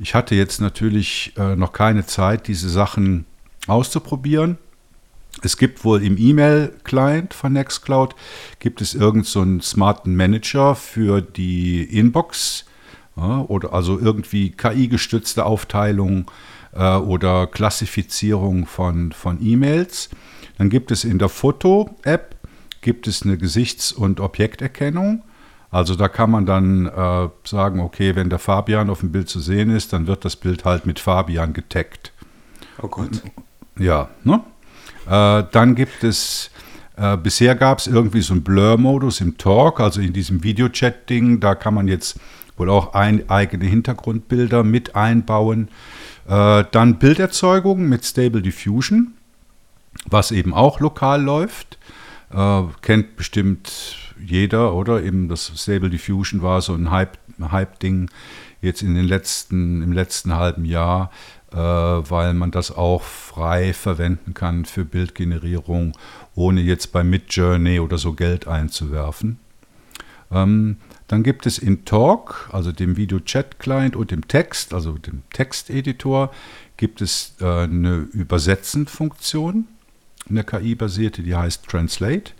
ich 0.00 0.14
hatte 0.14 0.34
jetzt 0.34 0.60
natürlich 0.60 1.32
äh, 1.36 1.54
noch 1.54 1.72
keine 1.72 2.06
Zeit, 2.06 2.48
diese 2.48 2.68
Sachen 2.68 3.24
auszuprobieren. 3.68 4.58
Es 5.42 5.56
gibt 5.56 5.84
wohl 5.84 6.02
im 6.02 6.16
E-Mail-Client 6.18 7.34
von 7.34 7.52
Nextcloud, 7.52 8.14
gibt 8.58 8.80
es 8.80 8.94
irgendeinen 8.94 9.24
so 9.24 9.40
einen 9.40 9.60
smarten 9.60 10.16
Manager 10.16 10.74
für 10.74 11.20
die 11.20 11.82
Inbox 11.82 12.64
ja, 13.16 13.40
oder 13.42 13.72
also 13.72 13.98
irgendwie 13.98 14.50
KI-gestützte 14.50 15.44
Aufteilung 15.44 16.30
äh, 16.72 16.96
oder 16.96 17.46
Klassifizierung 17.46 18.66
von, 18.66 19.12
von 19.12 19.38
E-Mails. 19.40 20.10
Dann 20.58 20.70
gibt 20.70 20.90
es 20.90 21.04
in 21.04 21.18
der 21.18 21.28
Foto-App 21.28 22.36
gibt 22.86 23.08
es 23.08 23.22
eine 23.22 23.36
Gesichts- 23.36 23.90
und 23.90 24.20
Objekterkennung. 24.20 25.24
Also 25.72 25.96
da 25.96 26.06
kann 26.06 26.30
man 26.30 26.46
dann 26.46 26.86
äh, 26.86 27.28
sagen, 27.42 27.80
okay, 27.80 28.14
wenn 28.14 28.30
der 28.30 28.38
Fabian 28.38 28.90
auf 28.90 29.00
dem 29.00 29.10
Bild 29.10 29.28
zu 29.28 29.40
sehen 29.40 29.70
ist, 29.70 29.92
dann 29.92 30.06
wird 30.06 30.24
das 30.24 30.36
Bild 30.36 30.64
halt 30.64 30.86
mit 30.86 31.00
Fabian 31.00 31.52
getaggt. 31.52 32.12
Oh 32.80 32.86
Gott. 32.86 33.22
Ja, 33.76 34.08
ne? 34.22 34.40
Äh, 35.06 35.44
dann 35.50 35.74
gibt 35.74 36.04
es, 36.04 36.50
äh, 36.96 37.16
bisher 37.16 37.54
gab 37.54 37.78
es 37.78 37.86
irgendwie 37.86 38.20
so 38.20 38.34
einen 38.34 38.42
Blur-Modus 38.42 39.20
im 39.20 39.38
Talk, 39.38 39.80
also 39.80 40.00
in 40.00 40.12
diesem 40.12 40.42
Video-Chat-Ding, 40.42 41.40
da 41.40 41.54
kann 41.54 41.74
man 41.74 41.88
jetzt 41.88 42.18
wohl 42.56 42.70
auch 42.70 42.94
ein, 42.94 43.28
eigene 43.28 43.66
Hintergrundbilder 43.66 44.64
mit 44.64 44.96
einbauen. 44.96 45.68
Äh, 46.28 46.64
dann 46.70 46.98
Bilderzeugung 46.98 47.88
mit 47.88 48.04
Stable 48.04 48.42
Diffusion, 48.42 49.12
was 50.06 50.30
eben 50.30 50.54
auch 50.54 50.80
lokal 50.80 51.22
läuft. 51.22 51.78
Äh, 52.32 52.62
kennt 52.82 53.16
bestimmt 53.16 53.96
jeder, 54.24 54.74
oder? 54.74 55.02
Eben 55.02 55.28
das 55.28 55.52
Stable 55.54 55.90
Diffusion 55.90 56.42
war 56.42 56.60
so 56.62 56.74
ein 56.74 56.90
Hype-Ding 56.90 57.50
Hype 57.52 57.78
jetzt 58.66 58.82
in 58.82 58.94
den 58.94 59.06
letzten, 59.06 59.82
im 59.82 59.92
letzten 59.92 60.34
halben 60.34 60.64
Jahr. 60.64 61.10
Äh, 61.52 61.56
weil 61.56 62.34
man 62.34 62.50
das 62.50 62.70
auch 62.70 63.02
frei 63.02 63.72
verwenden 63.72 64.34
kann 64.34 64.64
für 64.64 64.84
Bildgenerierung, 64.84 65.96
ohne 66.34 66.60
jetzt 66.60 66.90
bei 66.90 67.04
Midjourney 67.04 67.78
oder 67.78 67.98
so 67.98 68.14
Geld 68.14 68.48
einzuwerfen. 68.48 69.38
Ähm, 70.32 70.76
dann 71.06 71.22
gibt 71.22 71.46
es 71.46 71.58
in 71.58 71.84
Talk, 71.84 72.50
also 72.52 72.72
dem 72.72 72.96
Video-Chat-Client 72.96 73.94
und 73.94 74.10
dem 74.10 74.26
Text, 74.26 74.74
also 74.74 74.98
dem 74.98 75.22
Texteditor, 75.32 76.32
gibt 76.76 77.00
es 77.00 77.36
äh, 77.40 77.44
eine 77.44 78.08
Übersetzen-Funktion, 78.12 79.68
eine 80.28 80.42
KI-basierte, 80.42 81.22
die 81.22 81.36
heißt 81.36 81.64
Translate. 81.66 82.32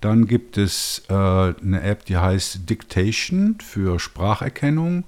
Dann 0.00 0.28
gibt 0.28 0.58
es 0.58 1.02
äh, 1.08 1.12
eine 1.12 1.82
App, 1.82 2.04
die 2.04 2.16
heißt 2.16 2.70
Dictation 2.70 3.58
für 3.60 3.98
Spracherkennung 3.98 5.04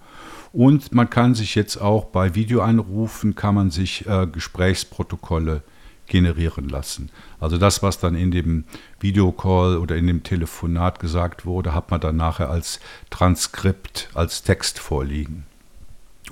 und 0.52 0.92
man 0.92 1.08
kann 1.08 1.34
sich 1.34 1.54
jetzt 1.54 1.76
auch 1.76 2.06
bei 2.06 2.34
Videoanrufen, 2.34 3.34
kann 3.34 3.54
man 3.54 3.70
sich 3.70 4.06
äh, 4.06 4.26
Gesprächsprotokolle 4.26 5.62
generieren 6.06 6.68
lassen. 6.68 7.10
Also 7.38 7.56
das, 7.56 7.82
was 7.82 7.98
dann 7.98 8.16
in 8.16 8.32
dem 8.32 8.64
Videocall 8.98 9.78
oder 9.78 9.96
in 9.96 10.08
dem 10.08 10.22
Telefonat 10.24 10.98
gesagt 10.98 11.46
wurde, 11.46 11.72
hat 11.72 11.90
man 11.90 12.00
dann 12.00 12.16
nachher 12.16 12.50
als 12.50 12.80
Transkript, 13.10 14.10
als 14.14 14.42
Text 14.42 14.80
vorliegen. 14.80 15.44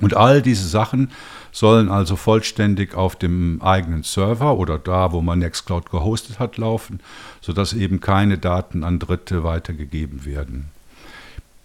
Und 0.00 0.16
all 0.16 0.42
diese 0.42 0.68
Sachen 0.68 1.10
sollen 1.50 1.88
also 1.88 2.16
vollständig 2.16 2.94
auf 2.94 3.16
dem 3.16 3.62
eigenen 3.62 4.02
Server 4.02 4.56
oder 4.56 4.78
da, 4.78 5.12
wo 5.12 5.22
man 5.22 5.40
Nextcloud 5.40 5.90
gehostet 5.90 6.38
hat, 6.38 6.56
laufen, 6.56 7.00
sodass 7.40 7.72
eben 7.72 8.00
keine 8.00 8.38
Daten 8.38 8.84
an 8.84 8.98
Dritte 8.98 9.42
weitergegeben 9.44 10.24
werden. 10.24 10.70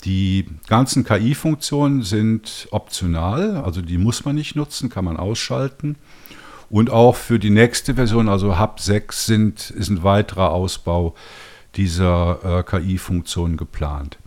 Die 0.04 0.46
ganzen 0.68 1.06
KI-Funktionen 1.06 2.04
sind 2.04 2.68
optional, 2.72 3.58
also 3.58 3.82
die 3.82 3.98
muss 3.98 4.26
man 4.26 4.36
nicht 4.36 4.56
nutzen, 4.56 4.90
kann 4.90 5.06
man 5.06 5.18
ausschalten. 5.18 5.96
Und 6.70 6.90
auch 6.90 7.16
für 7.16 7.40
die 7.40 7.52
nächste 7.52 7.96
Version, 7.96 8.28
also 8.28 8.60
Hub 8.60 8.80
6, 8.80 9.26
sind, 9.26 9.70
ist 9.70 9.90
ein 9.90 10.04
weiterer 10.04 10.52
Ausbau 10.52 11.16
dieser 11.76 12.40
äh, 12.60 12.64
KI-Funktionen 12.64 13.58
geplant. 13.58 14.18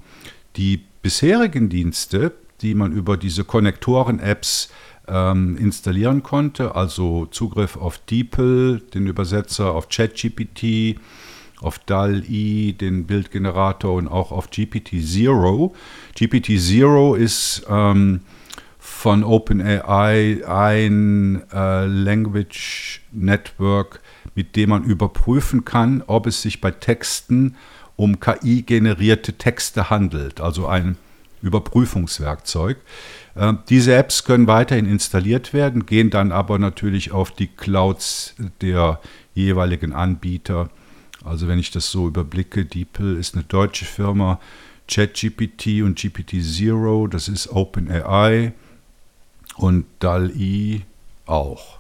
Die 0.57 0.85
bisherigen 1.03 1.69
Dienste, 1.69 2.33
die 2.62 2.75
man 2.75 2.93
über 2.93 3.17
diese 3.17 3.45
Konnektoren-Apps 3.45 4.71
ähm, 5.09 5.57
installieren 5.59 6.23
konnte, 6.23 6.75
also 6.75 7.27
Zugriff 7.27 7.77
auf 7.77 7.99
DeepL, 7.99 8.81
den 8.95 9.07
Übersetzer, 9.07 9.73
auf 9.73 9.89
ChatGPT, 9.89 10.99
auf 11.61 11.79
DAL-E, 11.79 12.73
den 12.73 13.07
Bildgenerator 13.07 13.95
und 13.95 14.09
auch 14.09 14.33
auf 14.33 14.51
GPT-Zero. 14.51 15.75
GPT-Zero 16.14 17.14
ist 17.14 17.66
ähm, 17.69 18.21
von 18.79 19.25
OpenAI 19.25 20.42
ein 20.47 21.42
äh, 21.53 21.87
Language 21.87 23.03
Network, 23.12 24.01
mit 24.35 24.57
dem 24.57 24.71
man 24.71 24.85
überprüfen 24.85 25.64
kann, 25.64 26.03
ob 26.07 26.27
es 26.27 26.42
sich 26.42 26.61
bei 26.61 26.71
Texten 26.71 27.57
um 27.97 28.21
KI-generierte 28.21 29.35
Texte 29.35 29.90
handelt, 29.90 30.40
also 30.40 30.66
ein 30.66 30.97
Überprüfungswerkzeug. 31.42 32.79
Äh, 33.35 33.55
diese 33.69 33.95
Apps 33.95 34.25
können 34.25 34.47
weiterhin 34.47 34.87
installiert 34.87 35.53
werden, 35.53 35.87
gehen 35.87 36.11
dann 36.11 36.33
aber 36.33 36.59
natürlich 36.59 37.12
auf 37.12 37.31
die 37.31 37.49
Clouds 37.49 38.35
der 38.61 39.01
jeweiligen 39.35 39.92
Anbieter 39.92 40.71
also 41.27 41.49
wenn 41.49 41.59
ich 41.59 41.71
das 41.71 41.91
so 41.91 42.07
überblicke, 42.07 42.65
DeepL 42.65 43.17
ist 43.17 43.35
eine 43.35 43.45
deutsche 43.45 43.85
Firma, 43.85 44.41
ChatGPT 44.89 45.83
und 45.83 45.99
GPT-Zero, 45.99 47.09
das 47.09 47.29
ist 47.29 47.51
OpenAI 47.51 48.53
und 49.57 49.85
DAL-E 49.99 50.83
auch. 51.27 51.79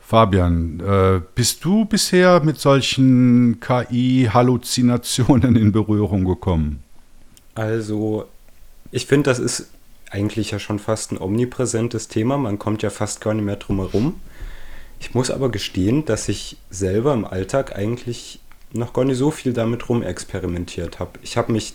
Fabian, 0.00 0.80
äh, 0.80 1.20
bist 1.34 1.64
du 1.64 1.84
bisher 1.84 2.40
mit 2.40 2.60
solchen 2.60 3.58
KI-Halluzinationen 3.60 5.56
in 5.56 5.72
Berührung 5.72 6.24
gekommen? 6.24 6.82
Also, 7.56 8.26
ich 8.92 9.06
finde, 9.06 9.30
das 9.30 9.40
ist 9.40 9.68
eigentlich 10.10 10.52
ja 10.52 10.60
schon 10.60 10.78
fast 10.78 11.10
ein 11.10 11.18
omnipräsentes 11.18 12.06
Thema. 12.06 12.38
Man 12.38 12.58
kommt 12.58 12.82
ja 12.82 12.90
fast 12.90 13.20
gar 13.20 13.34
nicht 13.34 13.44
mehr 13.44 13.56
drum 13.56 13.78
herum. 13.78 14.20
Ich 14.98 15.14
muss 15.14 15.30
aber 15.30 15.50
gestehen, 15.50 16.04
dass 16.04 16.28
ich 16.28 16.56
selber 16.70 17.12
im 17.14 17.24
Alltag 17.24 17.76
eigentlich 17.76 18.40
noch 18.72 18.92
gar 18.92 19.04
nicht 19.04 19.18
so 19.18 19.30
viel 19.30 19.52
damit 19.52 19.88
rumexperimentiert 19.88 20.98
habe. 20.98 21.18
Ich 21.22 21.36
habe 21.36 21.52
mich 21.52 21.74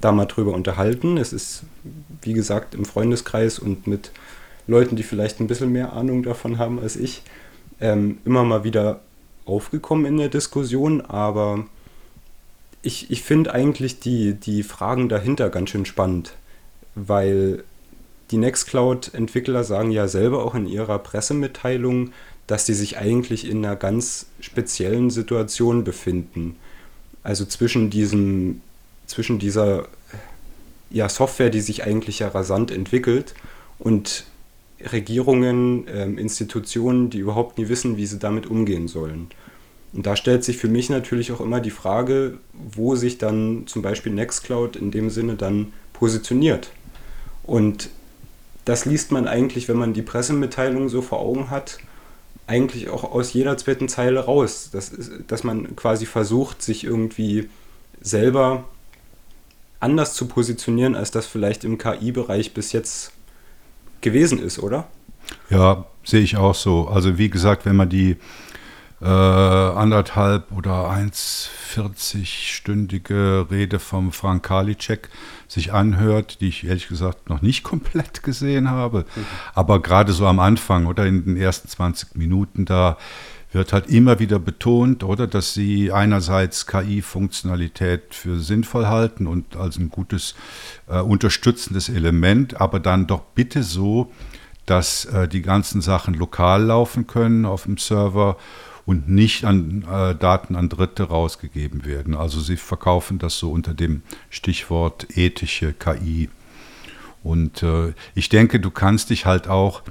da 0.00 0.12
mal 0.12 0.26
drüber 0.26 0.54
unterhalten. 0.54 1.16
Es 1.16 1.32
ist, 1.32 1.64
wie 2.22 2.32
gesagt, 2.32 2.74
im 2.74 2.84
Freundeskreis 2.84 3.58
und 3.58 3.86
mit 3.86 4.12
Leuten, 4.66 4.96
die 4.96 5.02
vielleicht 5.02 5.40
ein 5.40 5.46
bisschen 5.46 5.72
mehr 5.72 5.92
Ahnung 5.92 6.22
davon 6.22 6.58
haben 6.58 6.78
als 6.78 6.96
ich, 6.96 7.22
ähm, 7.80 8.18
immer 8.24 8.44
mal 8.44 8.64
wieder 8.64 9.00
aufgekommen 9.46 10.06
in 10.06 10.16
der 10.18 10.28
Diskussion, 10.28 11.00
aber 11.00 11.64
ich, 12.82 13.10
ich 13.10 13.22
finde 13.22 13.52
eigentlich 13.52 14.00
die, 14.00 14.34
die 14.34 14.62
Fragen 14.62 15.08
dahinter 15.08 15.50
ganz 15.50 15.70
schön 15.70 15.86
spannend, 15.86 16.34
weil 16.94 17.64
die 18.30 18.38
Nextcloud-Entwickler 18.38 19.64
sagen 19.64 19.90
ja 19.90 20.08
selber 20.08 20.44
auch 20.44 20.54
in 20.54 20.66
ihrer 20.66 20.98
Pressemitteilung, 20.98 22.12
dass 22.50 22.64
die 22.64 22.74
sich 22.74 22.98
eigentlich 22.98 23.48
in 23.48 23.64
einer 23.64 23.76
ganz 23.76 24.26
speziellen 24.40 25.10
Situation 25.10 25.84
befinden. 25.84 26.56
Also 27.22 27.44
zwischen 27.44 27.90
diesem, 27.90 28.60
zwischen 29.06 29.38
dieser 29.38 29.86
ja, 30.90 31.08
Software, 31.08 31.50
die 31.50 31.60
sich 31.60 31.84
eigentlich 31.84 32.18
ja 32.18 32.26
rasant 32.26 32.72
entwickelt 32.72 33.34
und 33.78 34.24
Regierungen, 34.80 35.86
ähm, 35.94 36.18
Institutionen, 36.18 37.08
die 37.08 37.18
überhaupt 37.18 37.56
nie 37.56 37.68
wissen, 37.68 37.96
wie 37.96 38.06
sie 38.06 38.18
damit 38.18 38.48
umgehen 38.48 38.88
sollen. 38.88 39.28
Und 39.92 40.04
da 40.04 40.16
stellt 40.16 40.42
sich 40.42 40.56
für 40.56 40.66
mich 40.66 40.90
natürlich 40.90 41.30
auch 41.30 41.40
immer 41.40 41.60
die 41.60 41.70
Frage, 41.70 42.38
wo 42.52 42.96
sich 42.96 43.18
dann 43.18 43.68
zum 43.68 43.82
Beispiel 43.82 44.12
Nextcloud 44.12 44.74
in 44.74 44.90
dem 44.90 45.10
Sinne 45.10 45.36
dann 45.36 45.72
positioniert. 45.92 46.72
Und 47.44 47.90
das 48.64 48.86
liest 48.86 49.12
man 49.12 49.28
eigentlich, 49.28 49.68
wenn 49.68 49.76
man 49.76 49.92
die 49.92 50.02
Pressemitteilung 50.02 50.88
so 50.88 51.00
vor 51.00 51.20
Augen 51.20 51.48
hat, 51.48 51.78
eigentlich 52.50 52.88
auch 52.88 53.04
aus 53.04 53.32
jeder 53.32 53.56
zweiten 53.56 53.88
Zeile 53.88 54.20
raus. 54.24 54.70
Das 54.72 54.92
dass 55.28 55.44
man 55.44 55.76
quasi 55.76 56.04
versucht, 56.04 56.62
sich 56.62 56.84
irgendwie 56.84 57.48
selber 58.00 58.64
anders 59.78 60.14
zu 60.14 60.26
positionieren, 60.26 60.96
als 60.96 61.10
das 61.12 61.26
vielleicht 61.26 61.64
im 61.64 61.78
KI-Bereich 61.78 62.52
bis 62.52 62.72
jetzt 62.72 63.12
gewesen 64.00 64.42
ist, 64.42 64.58
oder? 64.58 64.88
Ja, 65.48 65.86
sehe 66.04 66.22
ich 66.22 66.36
auch 66.36 66.54
so. 66.54 66.88
Also 66.88 67.18
wie 67.18 67.30
gesagt, 67.30 67.64
wenn 67.64 67.76
man 67.76 67.88
die 67.88 68.16
äh, 69.02 69.06
anderthalb 69.06 70.52
oder 70.52 70.90
1,40-stündige 70.90 73.50
Rede 73.50 73.78
vom 73.78 74.12
Frank 74.12 74.42
Karliczek 74.42 75.08
sich 75.48 75.72
anhört, 75.72 76.40
die 76.40 76.48
ich 76.48 76.64
ehrlich 76.64 76.88
gesagt 76.88 77.30
noch 77.30 77.42
nicht 77.42 77.62
komplett 77.64 78.22
gesehen 78.22 78.70
habe, 78.70 79.06
mhm. 79.14 79.26
aber 79.54 79.80
gerade 79.80 80.12
so 80.12 80.26
am 80.26 80.38
Anfang 80.38 80.86
oder 80.86 81.06
in 81.06 81.24
den 81.24 81.36
ersten 81.36 81.68
20 81.68 82.16
Minuten, 82.16 82.66
da 82.66 82.98
wird 83.52 83.72
halt 83.72 83.88
immer 83.88 84.20
wieder 84.20 84.38
betont, 84.38 85.02
oder, 85.02 85.26
dass 85.26 85.54
sie 85.54 85.90
einerseits 85.90 86.66
KI-Funktionalität 86.66 88.14
für 88.14 88.38
sinnvoll 88.38 88.86
halten 88.86 89.26
und 89.26 89.56
als 89.56 89.76
ein 89.76 89.90
gutes 89.90 90.36
äh, 90.88 91.00
unterstützendes 91.00 91.88
Element, 91.88 92.60
aber 92.60 92.78
dann 92.78 93.08
doch 93.08 93.22
bitte 93.34 93.62
so, 93.62 94.12
dass 94.66 95.06
äh, 95.06 95.26
die 95.26 95.42
ganzen 95.42 95.80
Sachen 95.80 96.14
lokal 96.14 96.64
laufen 96.64 97.08
können 97.08 97.44
auf 97.44 97.64
dem 97.64 97.76
Server 97.76 98.36
und 98.86 99.08
nicht 99.08 99.44
an 99.44 99.84
äh, 99.90 100.14
Daten 100.14 100.56
an 100.56 100.68
Dritte 100.68 101.04
rausgegeben 101.04 101.84
werden. 101.84 102.14
Also 102.14 102.40
sie 102.40 102.56
verkaufen 102.56 103.18
das 103.18 103.38
so 103.38 103.50
unter 103.52 103.74
dem 103.74 104.02
Stichwort 104.30 105.16
ethische 105.16 105.72
KI. 105.72 106.28
Und 107.22 107.62
äh, 107.62 107.92
ich 108.14 108.28
denke, 108.28 108.60
du 108.60 108.70
kannst 108.70 109.10
dich 109.10 109.26
halt 109.26 109.48
auch 109.48 109.82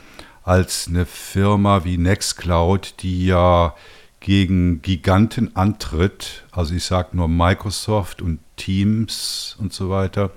als 0.44 0.88
eine 0.88 1.06
Firma 1.06 1.84
wie 1.84 1.98
Nextcloud, 1.98 2.96
die 3.02 3.28
ja 3.28 3.76
gegen 4.20 4.82
Giganten 4.82 5.56
antritt, 5.56 6.44
also 6.52 6.74
ich 6.74 6.84
sage 6.84 7.16
nur 7.16 7.28
Microsoft 7.30 8.22
und 8.22 8.40
Teams 8.58 9.56
und 9.60 9.74
so 9.74 9.90
weiter, 9.90 10.32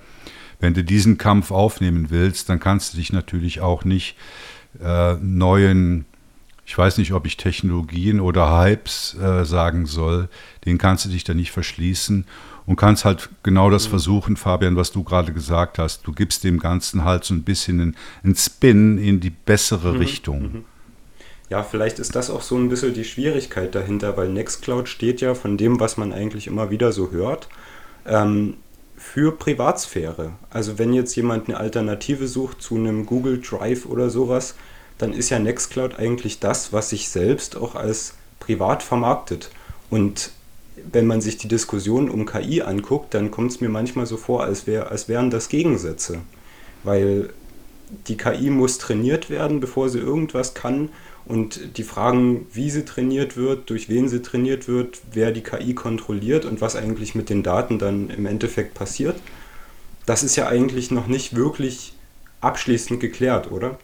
wenn 0.59 0.73
du 0.73 0.83
diesen 0.83 1.17
Kampf 1.17 1.51
aufnehmen 1.51 2.09
willst, 2.09 2.47
dann 2.47 2.59
kannst 2.59 2.93
du 2.93 2.97
dich 2.97 3.11
natürlich 3.11 3.59
auch 3.59 3.83
nicht 3.83 4.15
äh, 4.81 5.15
neuen 5.15 6.05
ich 6.65 6.77
weiß 6.77 6.97
nicht, 6.97 7.11
ob 7.13 7.25
ich 7.25 7.37
Technologien 7.37 8.19
oder 8.19 8.61
Hypes 8.61 9.15
äh, 9.15 9.43
sagen 9.45 9.85
soll, 9.85 10.29
den 10.65 10.77
kannst 10.77 11.05
du 11.05 11.09
dich 11.09 11.23
da 11.23 11.33
nicht 11.33 11.51
verschließen 11.51 12.25
und 12.65 12.75
kannst 12.77 13.03
halt 13.03 13.29
genau 13.43 13.69
das 13.69 13.85
mhm. 13.87 13.89
versuchen, 13.91 14.37
Fabian, 14.37 14.75
was 14.75 14.91
du 14.91 15.03
gerade 15.03 15.33
gesagt 15.33 15.77
hast. 15.77 16.07
Du 16.07 16.13
gibst 16.13 16.43
dem 16.43 16.59
Ganzen 16.59 17.03
halt 17.03 17.25
so 17.25 17.33
ein 17.33 17.43
bisschen 17.43 17.81
einen, 17.81 17.97
einen 18.23 18.35
Spin 18.35 18.97
in 18.97 19.19
die 19.19 19.29
bessere 19.29 19.93
mhm. 19.93 19.99
Richtung. 19.99 20.41
Mhm. 20.41 20.65
Ja, 21.49 21.61
vielleicht 21.61 21.99
ist 21.99 22.15
das 22.15 22.29
auch 22.29 22.41
so 22.41 22.55
ein 22.55 22.69
bisschen 22.69 22.93
die 22.93 23.03
Schwierigkeit 23.03 23.75
dahinter, 23.75 24.17
weil 24.17 24.29
Nextcloud 24.29 24.87
steht 24.87 25.21
ja 25.21 25.35
von 25.35 25.57
dem, 25.57 25.79
was 25.79 25.97
man 25.97 26.13
eigentlich 26.13 26.47
immer 26.47 26.71
wieder 26.71 26.91
so 26.91 27.11
hört, 27.11 27.49
ähm, 28.05 28.55
für 28.95 29.37
Privatsphäre. 29.37 30.31
Also 30.49 30.79
wenn 30.79 30.93
jetzt 30.93 31.15
jemand 31.15 31.49
eine 31.49 31.57
Alternative 31.57 32.27
sucht 32.27 32.61
zu 32.61 32.75
einem 32.75 33.05
Google 33.05 33.41
Drive 33.41 33.85
oder 33.85 34.09
sowas, 34.09 34.55
dann 34.97 35.13
ist 35.13 35.29
ja 35.29 35.39
Nextcloud 35.39 35.97
eigentlich 35.97 36.39
das, 36.39 36.73
was 36.73 36.89
sich 36.89 37.09
selbst 37.09 37.55
auch 37.55 37.75
als 37.75 38.13
privat 38.39 38.83
vermarktet. 38.83 39.49
Und 39.89 40.31
wenn 40.91 41.07
man 41.07 41.21
sich 41.21 41.37
die 41.37 41.47
Diskussion 41.47 42.09
um 42.09 42.25
KI 42.25 42.61
anguckt, 42.61 43.13
dann 43.13 43.31
kommt 43.31 43.51
es 43.51 43.61
mir 43.61 43.69
manchmal 43.69 44.05
so 44.05 44.17
vor, 44.17 44.43
als, 44.43 44.67
wär, 44.67 44.91
als 44.91 45.07
wären 45.07 45.29
das 45.29 45.49
Gegensätze. 45.49 46.19
Weil 46.83 47.29
die 48.07 48.17
KI 48.17 48.49
muss 48.49 48.77
trainiert 48.77 49.29
werden, 49.29 49.59
bevor 49.59 49.89
sie 49.89 49.99
irgendwas 49.99 50.53
kann. 50.53 50.89
Und 51.25 51.77
die 51.77 51.83
Fragen, 51.83 52.47
wie 52.51 52.69
sie 52.69 52.85
trainiert 52.85 53.37
wird, 53.37 53.69
durch 53.69 53.87
wen 53.87 54.09
sie 54.09 54.21
trainiert 54.21 54.67
wird, 54.67 55.01
wer 55.13 55.31
die 55.31 55.43
KI 55.43 55.73
kontrolliert 55.73 56.43
und 56.43 56.59
was 56.59 56.75
eigentlich 56.75 57.15
mit 57.15 57.29
den 57.29 57.43
Daten 57.43 57.79
dann 57.79 58.09
im 58.09 58.25
Endeffekt 58.25 58.73
passiert, 58.73 59.15
das 60.05 60.23
ist 60.23 60.35
ja 60.35 60.47
eigentlich 60.47 60.91
noch 60.91 61.07
nicht 61.07 61.35
wirklich 61.35 61.93
abschließend 62.41 62.99
geklärt, 62.99 63.51
oder? 63.51 63.79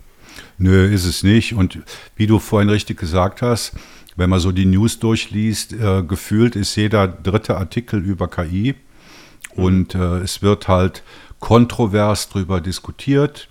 Nö, 0.60 0.86
ist 0.94 1.06
es 1.06 1.24
nicht. 1.24 1.54
Und 1.54 1.80
wie 2.18 2.28
du 2.28 2.38
vorhin 2.38 2.70
richtig 2.70 3.00
gesagt 3.00 3.42
hast, 3.42 3.74
wenn 4.18 4.30
man 4.30 4.42
so 4.42 4.52
die 4.52 4.66
News 4.66 5.00
durchliest, 5.00 5.72
äh, 5.74 6.04
gefühlt 6.04 6.58
ist 6.58 6.76
jeder 6.76 7.08
dritte 7.08 7.58
Artikel 7.58 8.04
über 8.04 8.28
KI 8.28 8.76
und 9.56 9.96
äh, 9.96 10.18
es 10.20 10.42
wird 10.42 10.68
halt 10.68 11.04
kontrovers 11.40 12.28
darüber 12.28 12.60
diskutiert. 12.60 13.48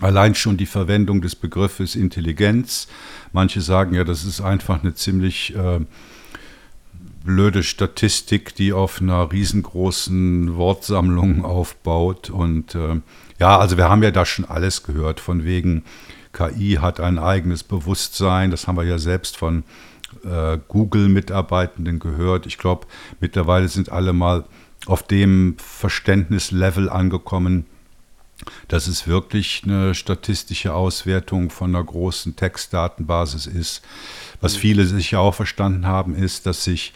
Allein 0.00 0.36
schon 0.36 0.56
die 0.56 0.66
Verwendung 0.66 1.20
des 1.20 1.34
Begriffes 1.34 1.96
Intelligenz. 1.96 2.86
Manche 3.32 3.60
sagen 3.60 3.94
ja, 3.94 4.04
das 4.04 4.24
ist 4.24 4.40
einfach 4.40 4.80
eine 4.82 4.94
ziemlich 4.94 5.54
äh, 5.56 5.80
blöde 7.24 7.64
Statistik, 7.64 8.54
die 8.54 8.72
auf 8.72 9.00
einer 9.00 9.32
riesengroßen 9.32 10.56
Wortsammlung 10.56 11.44
aufbaut. 11.44 12.30
Und 12.30 12.76
äh, 12.76 13.00
ja, 13.42 13.58
also 13.58 13.76
wir 13.76 13.88
haben 13.88 14.04
ja 14.04 14.12
da 14.12 14.24
schon 14.24 14.44
alles 14.44 14.84
gehört, 14.84 15.18
von 15.18 15.42
wegen 15.42 15.82
KI 16.32 16.78
hat 16.80 17.00
ein 17.00 17.18
eigenes 17.18 17.64
Bewusstsein. 17.64 18.52
Das 18.52 18.68
haben 18.68 18.76
wir 18.76 18.84
ja 18.84 18.98
selbst 18.98 19.36
von 19.36 19.64
äh, 20.22 20.58
Google-Mitarbeitenden 20.68 21.98
gehört. 21.98 22.46
Ich 22.46 22.56
glaube, 22.56 22.86
mittlerweile 23.18 23.66
sind 23.66 23.90
alle 23.90 24.12
mal 24.12 24.44
auf 24.86 25.02
dem 25.02 25.56
Verständnislevel 25.58 26.88
angekommen, 26.88 27.66
dass 28.68 28.86
es 28.86 29.08
wirklich 29.08 29.62
eine 29.64 29.96
statistische 29.96 30.72
Auswertung 30.72 31.50
von 31.50 31.74
einer 31.74 31.82
großen 31.82 32.36
Textdatenbasis 32.36 33.46
ist. 33.46 33.82
Was 34.40 34.54
viele 34.54 34.86
sicher 34.86 35.18
auch 35.18 35.34
verstanden 35.34 35.88
haben, 35.88 36.14
ist, 36.14 36.46
dass 36.46 36.62
sich 36.62 36.92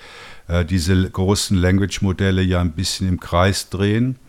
äh, 0.46 0.64
diese 0.64 1.10
großen 1.10 1.56
Language-Modelle 1.56 2.42
ja 2.42 2.60
ein 2.60 2.70
bisschen 2.70 3.08
im 3.08 3.18
Kreis 3.18 3.68
drehen 3.68 4.20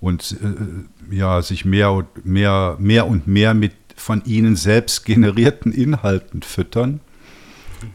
und 0.00 0.36
äh, 0.42 1.14
ja, 1.14 1.42
sich 1.42 1.64
mehr 1.64 1.92
und 1.92 2.24
mehr, 2.24 2.76
mehr 2.78 3.06
und 3.06 3.26
mehr 3.26 3.54
mit 3.54 3.72
von 3.96 4.24
ihnen 4.24 4.56
selbst 4.56 5.04
generierten 5.04 5.72
Inhalten 5.72 6.42
füttern. 6.42 7.00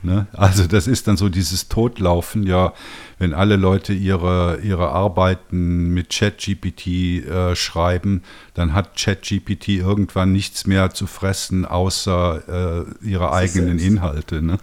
Ne? 0.01 0.27
Also 0.33 0.67
das 0.67 0.87
ist 0.87 1.07
dann 1.07 1.17
so 1.17 1.29
dieses 1.29 1.67
Totlaufen, 1.67 2.43
ja, 2.43 2.73
wenn 3.19 3.33
alle 3.33 3.55
Leute 3.55 3.93
ihre, 3.93 4.59
ihre 4.63 4.89
Arbeiten 4.89 5.93
mit 5.93 6.09
ChatGPT 6.09 6.87
äh, 6.87 7.55
schreiben, 7.55 8.23
dann 8.53 8.73
hat 8.73 8.97
ChatGPT 8.97 9.69
irgendwann 9.69 10.31
nichts 10.31 10.67
mehr 10.67 10.91
zu 10.91 11.07
fressen, 11.07 11.65
außer 11.65 12.85
äh, 13.01 13.07
ihre 13.07 13.31
eigenen. 13.31 13.79
Inhalte. 13.79 14.41
Ne? 14.41 14.57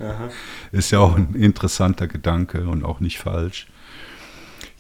Ist 0.73 0.91
ja 0.91 1.01
auch 1.01 1.17
ein 1.17 1.35
interessanter 1.35 2.09
Gedanke 2.09 2.67
und 2.67 2.85
auch 2.85 3.01
nicht 3.01 3.19
falsch. 3.19 3.67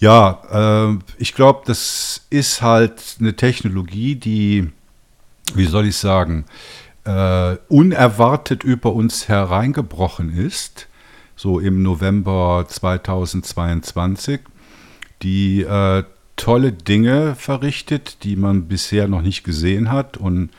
Ja, 0.02 0.90
äh, 0.90 0.98
ich 1.18 1.32
glaube, 1.32 1.62
das 1.64 2.26
ist 2.28 2.60
halt 2.60 3.18
eine 3.20 3.36
Technologie, 3.36 4.16
die, 4.16 4.68
wie 5.54 5.66
soll 5.66 5.86
ich 5.86 5.96
sagen, 5.96 6.44
äh, 7.04 7.56
unerwartet 7.68 8.64
über 8.64 8.94
uns 8.94 9.28
hereingebrochen 9.28 10.36
ist, 10.36 10.88
so 11.36 11.60
im 11.60 11.84
November 11.84 12.64
2022, 12.66 14.40
die 15.22 15.62
äh, 15.62 16.02
tolle 16.34 16.72
Dinge 16.72 17.36
verrichtet, 17.36 18.24
die 18.24 18.34
man 18.34 18.66
bisher 18.66 19.06
noch 19.06 19.22
nicht 19.22 19.44
gesehen 19.44 19.92
hat. 19.92 20.16
Und 20.16 20.50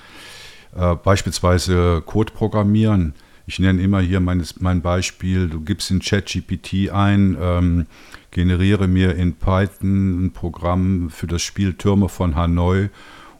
äh, 0.73 0.95
beispielsweise 0.95 2.01
Code 2.05 2.31
programmieren. 2.31 3.13
Ich 3.45 3.59
nenne 3.59 3.81
immer 3.81 3.99
hier 3.99 4.21
meines, 4.21 4.61
mein 4.61 4.81
Beispiel, 4.81 5.49
du 5.49 5.59
gibst 5.59 5.91
in 5.91 5.99
ChatGPT 5.99 6.91
ein, 6.91 7.35
ähm, 7.41 7.87
generiere 8.33 8.87
mir 8.87 9.15
in 9.15 9.33
Python 9.35 10.25
ein 10.25 10.31
Programm 10.31 11.09
für 11.09 11.27
das 11.27 11.41
Spiel 11.41 11.75
Türme 11.75 12.09
von 12.09 12.35
Hanoi 12.35 12.89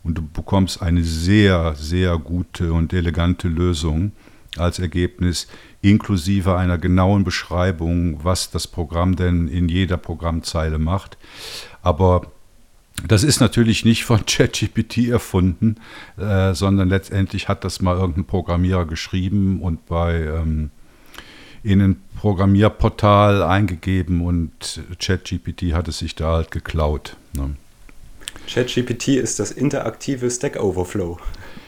und 0.03 0.17
du 0.17 0.21
bekommst 0.21 0.81
eine 0.81 1.03
sehr, 1.03 1.75
sehr 1.75 2.17
gute 2.17 2.71
und 2.71 2.93
elegante 2.93 3.47
Lösung 3.47 4.11
als 4.57 4.79
Ergebnis, 4.79 5.47
inklusive 5.81 6.55
einer 6.55 6.77
genauen 6.77 7.23
Beschreibung, 7.23 8.23
was 8.23 8.51
das 8.51 8.67
Programm 8.67 9.15
denn 9.15 9.47
in 9.47 9.67
jeder 9.67 9.97
Programmzeile 9.97 10.77
macht. 10.77 11.17
Aber 11.81 12.31
das 13.07 13.23
ist 13.23 13.39
natürlich 13.39 13.83
nicht 13.83 14.05
von 14.05 14.23
ChatGPT 14.25 15.09
erfunden, 15.09 15.77
äh, 16.17 16.53
sondern 16.53 16.87
letztendlich 16.87 17.47
hat 17.47 17.63
das 17.63 17.81
mal 17.81 17.97
irgendein 17.97 18.25
Programmierer 18.25 18.85
geschrieben 18.85 19.61
und 19.61 19.87
bei 19.87 20.21
ähm, 20.21 20.69
in 21.63 21.81
ein 21.81 22.01
Programmierportal 22.19 23.41
eingegeben 23.41 24.21
und 24.21 24.81
ChatGPT 24.99 25.73
hat 25.73 25.87
es 25.87 25.99
sich 25.99 26.15
da 26.15 26.33
halt 26.33 26.51
geklaut. 26.51 27.15
Ne? 27.35 27.55
ChatGPT 28.47 29.09
ist 29.09 29.39
das 29.39 29.51
interaktive 29.51 30.29
Stack 30.29 30.61
Overflow. 30.61 31.17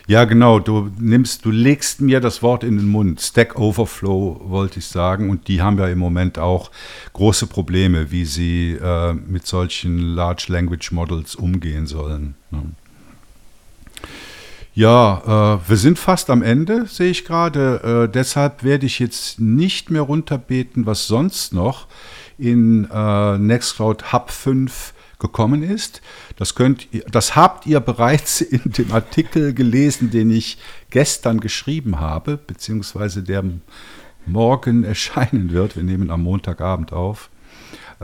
Ja, 0.08 0.26
genau. 0.26 0.60
Du 0.60 0.92
nimmst, 1.00 1.46
du 1.46 1.52
legst 1.52 2.00
mir 2.00 2.20
das 2.20 2.44
Wort 2.44 2.64
in 2.64 2.78
den 2.78 2.88
Mund. 2.88 3.22
Stack 3.22 3.58
Overflow 3.58 4.40
wollte 4.46 4.80
ich 4.80 4.86
sagen. 4.86 5.30
Und 5.30 5.48
die 5.48 5.62
haben 5.62 5.80
ja 5.80 5.88
im 5.88 5.98
Moment 5.98 6.38
auch 6.38 6.70
große 7.14 7.48
Probleme, 7.48 8.12
wie 8.12 8.26
sie 8.26 8.74
äh, 8.74 9.14
mit 9.14 9.48
solchen 9.48 9.98
Large 9.98 10.46
Language 10.50 10.92
Models 10.92 11.36
umgehen 11.36 11.88
sollen. 11.88 12.36
Ne? 12.52 12.64
Ja, 14.76 15.56
äh, 15.64 15.70
wir 15.70 15.78
sind 15.78 15.98
fast 15.98 16.30
am 16.30 16.42
Ende, 16.42 16.86
sehe 16.86 17.10
ich 17.10 17.24
gerade. 17.24 18.08
Äh, 18.08 18.12
deshalb 18.12 18.62
werde 18.66 18.86
ich 18.86 19.00
jetzt 19.00 19.40
nicht 19.40 19.90
mehr 19.90 20.02
runterbeten, 20.02 20.86
was 20.86 21.08
sonst 21.08 21.54
noch 21.54 21.88
in 22.38 22.84
äh, 22.92 23.38
Nextcloud 23.38 24.12
Hub 24.12 24.32
5 24.32 24.94
gekommen 25.18 25.64
ist. 25.64 26.02
Das, 26.36 26.56
könnt, 26.56 26.90
das 27.10 27.38
habt 27.38 27.66
ihr 27.66 27.80
bereits 27.80 28.42
in 28.42 28.64
dem 28.66 28.92
Artikel 28.92 29.54
gelesen, 29.54 30.12
den 30.12 30.30
ich 30.30 30.58
gestern 30.90 31.40
geschrieben 31.40 32.02
habe, 32.02 32.36
beziehungsweise 32.36 33.24
der 33.24 33.46
morgen 34.26 34.84
erscheinen 34.84 35.52
wird. 35.52 35.78
Wir 35.78 35.84
nehmen 35.84 36.12
am 36.12 36.24
Montagabend 36.24 36.92
auf. 36.92 37.30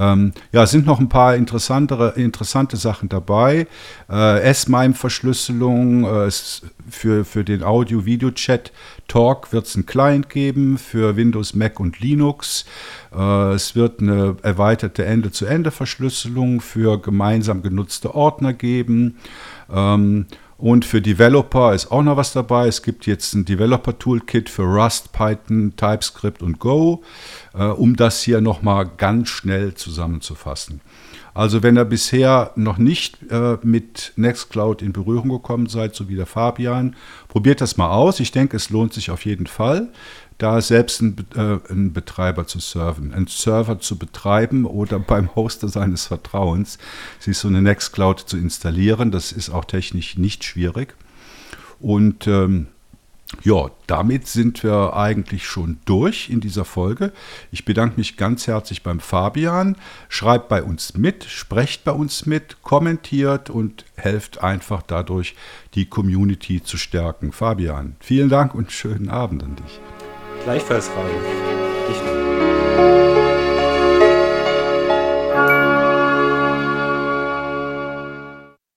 Ähm, 0.02 0.34
ja, 0.52 0.64
es 0.64 0.72
sind 0.72 0.88
noch 0.88 1.00
ein 1.00 1.10
paar 1.10 1.36
interessantere, 1.36 2.14
interessante 2.16 2.76
Sachen 2.76 3.08
dabei. 3.08 3.68
Äh, 4.10 4.42
S-MIME-Verschlüsselung 4.42 6.06
äh, 6.06 6.32
für, 6.90 7.24
für 7.24 7.44
den 7.44 7.62
Audio-Video-Chat. 7.64 8.72
Talk 9.08 9.54
wird 9.54 9.68
es 9.68 9.76
einen 9.76 9.86
Client 9.86 10.30
geben 10.30 10.80
für 10.80 11.16
Windows, 11.16 11.54
Mac 11.54 11.80
und 11.80 12.00
Linux. 12.00 12.66
Äh, 13.16 13.54
es 13.54 13.76
wird 13.76 14.00
eine 14.00 14.38
erweiterte 14.42 15.06
Ende-zu-Ende-Verschlüsselung 15.06 16.62
für 16.62 17.00
gemeinsam 17.00 17.62
genutzte 17.62 18.16
Ordner 18.16 18.54
geben. 18.54 19.20
Ähm, 19.74 20.26
und 20.62 20.86
für 20.86 21.02
Developer 21.02 21.74
ist 21.74 21.92
auch 21.92 22.04
noch 22.04 22.18
was 22.18 22.34
dabei. 22.34 22.68
Es 22.68 22.84
gibt 22.84 23.08
jetzt 23.08 23.34
ein 23.34 23.46
Developer-Toolkit 23.46 24.48
für 24.48 24.62
Rust, 24.62 25.12
Python, 25.12 25.74
TypeScript 25.76 26.44
und 26.44 26.60
Go, 26.60 27.02
äh, 27.56 27.64
um 27.64 27.96
das 27.96 28.22
hier 28.22 28.42
nochmal 28.42 28.90
ganz 28.98 29.30
schnell 29.30 29.74
zusammenzufassen. 29.74 30.82
Also 31.34 31.64
wenn 31.64 31.78
ihr 31.78 31.86
bisher 31.86 32.52
noch 32.56 32.78
nicht 32.78 33.18
äh, 33.32 33.58
mit 33.64 34.14
Nextcloud 34.18 34.82
in 34.82 34.94
Berührung 34.94 35.30
gekommen 35.30 35.68
seid, 35.68 35.96
so 35.96 36.10
wie 36.10 36.16
der 36.16 36.26
Fabian, 36.26 36.96
probiert 37.28 37.62
das 37.62 37.78
mal 37.78 37.90
aus. 37.90 38.20
Ich 38.20 38.32
denke, 38.32 38.58
es 38.58 38.70
lohnt 38.70 38.94
sich 38.94 39.10
auf 39.10 39.26
jeden 39.26 39.48
Fall 39.48 39.90
da 40.42 40.60
selbst 40.60 41.02
einen, 41.02 41.26
äh, 41.36 41.60
einen, 41.72 41.94
Betreiber 41.94 42.48
zu 42.48 42.60
serven, 42.60 43.14
einen 43.14 43.28
Server 43.28 43.80
zu 43.80 43.98
betreiben 43.98 44.66
oder 44.66 45.00
beim 45.00 45.36
Hoster 45.36 45.68
seines 45.68 46.08
Vertrauens 46.08 46.78
sich 47.20 47.38
so 47.38 47.48
eine 47.48 47.62
Nextcloud 47.62 48.20
zu 48.20 48.38
installieren. 48.38 49.12
Das 49.12 49.32
ist 49.32 49.50
auch 49.50 49.66
technisch 49.66 50.18
nicht 50.18 50.44
schwierig. 50.44 50.96
Und 51.80 52.28
ähm, 52.28 52.68
ja, 53.44 53.72
damit 53.88 54.28
sind 54.28 54.62
wir 54.64 54.96
eigentlich 54.96 55.46
schon 55.46 55.80
durch 55.86 56.30
in 56.30 56.42
dieser 56.42 56.66
Folge. 56.66 57.14
Ich 57.52 57.64
bedanke 57.64 57.98
mich 57.98 58.18
ganz 58.18 58.48
herzlich 58.48 58.84
beim 58.84 59.00
Fabian. 59.00 59.78
Schreibt 60.10 60.50
bei 60.50 60.62
uns 60.64 60.98
mit, 60.98 61.24
sprecht 61.24 61.84
bei 61.84 61.92
uns 61.92 62.26
mit, 62.26 62.62
kommentiert 62.62 63.50
und 63.50 63.86
helft 63.96 64.44
einfach 64.44 64.82
dadurch, 64.82 65.36
die 65.76 65.86
Community 65.86 66.62
zu 66.62 66.78
stärken. 66.78 67.32
Fabian, 67.32 67.96
vielen 68.00 68.30
Dank 68.30 68.54
und 68.54 68.72
schönen 68.72 69.10
Abend 69.10 69.44
an 69.44 69.56
dich. 69.56 69.80
Gleichfalls, 70.44 70.90
Ralf. 70.96 71.12
Ich 71.90 72.41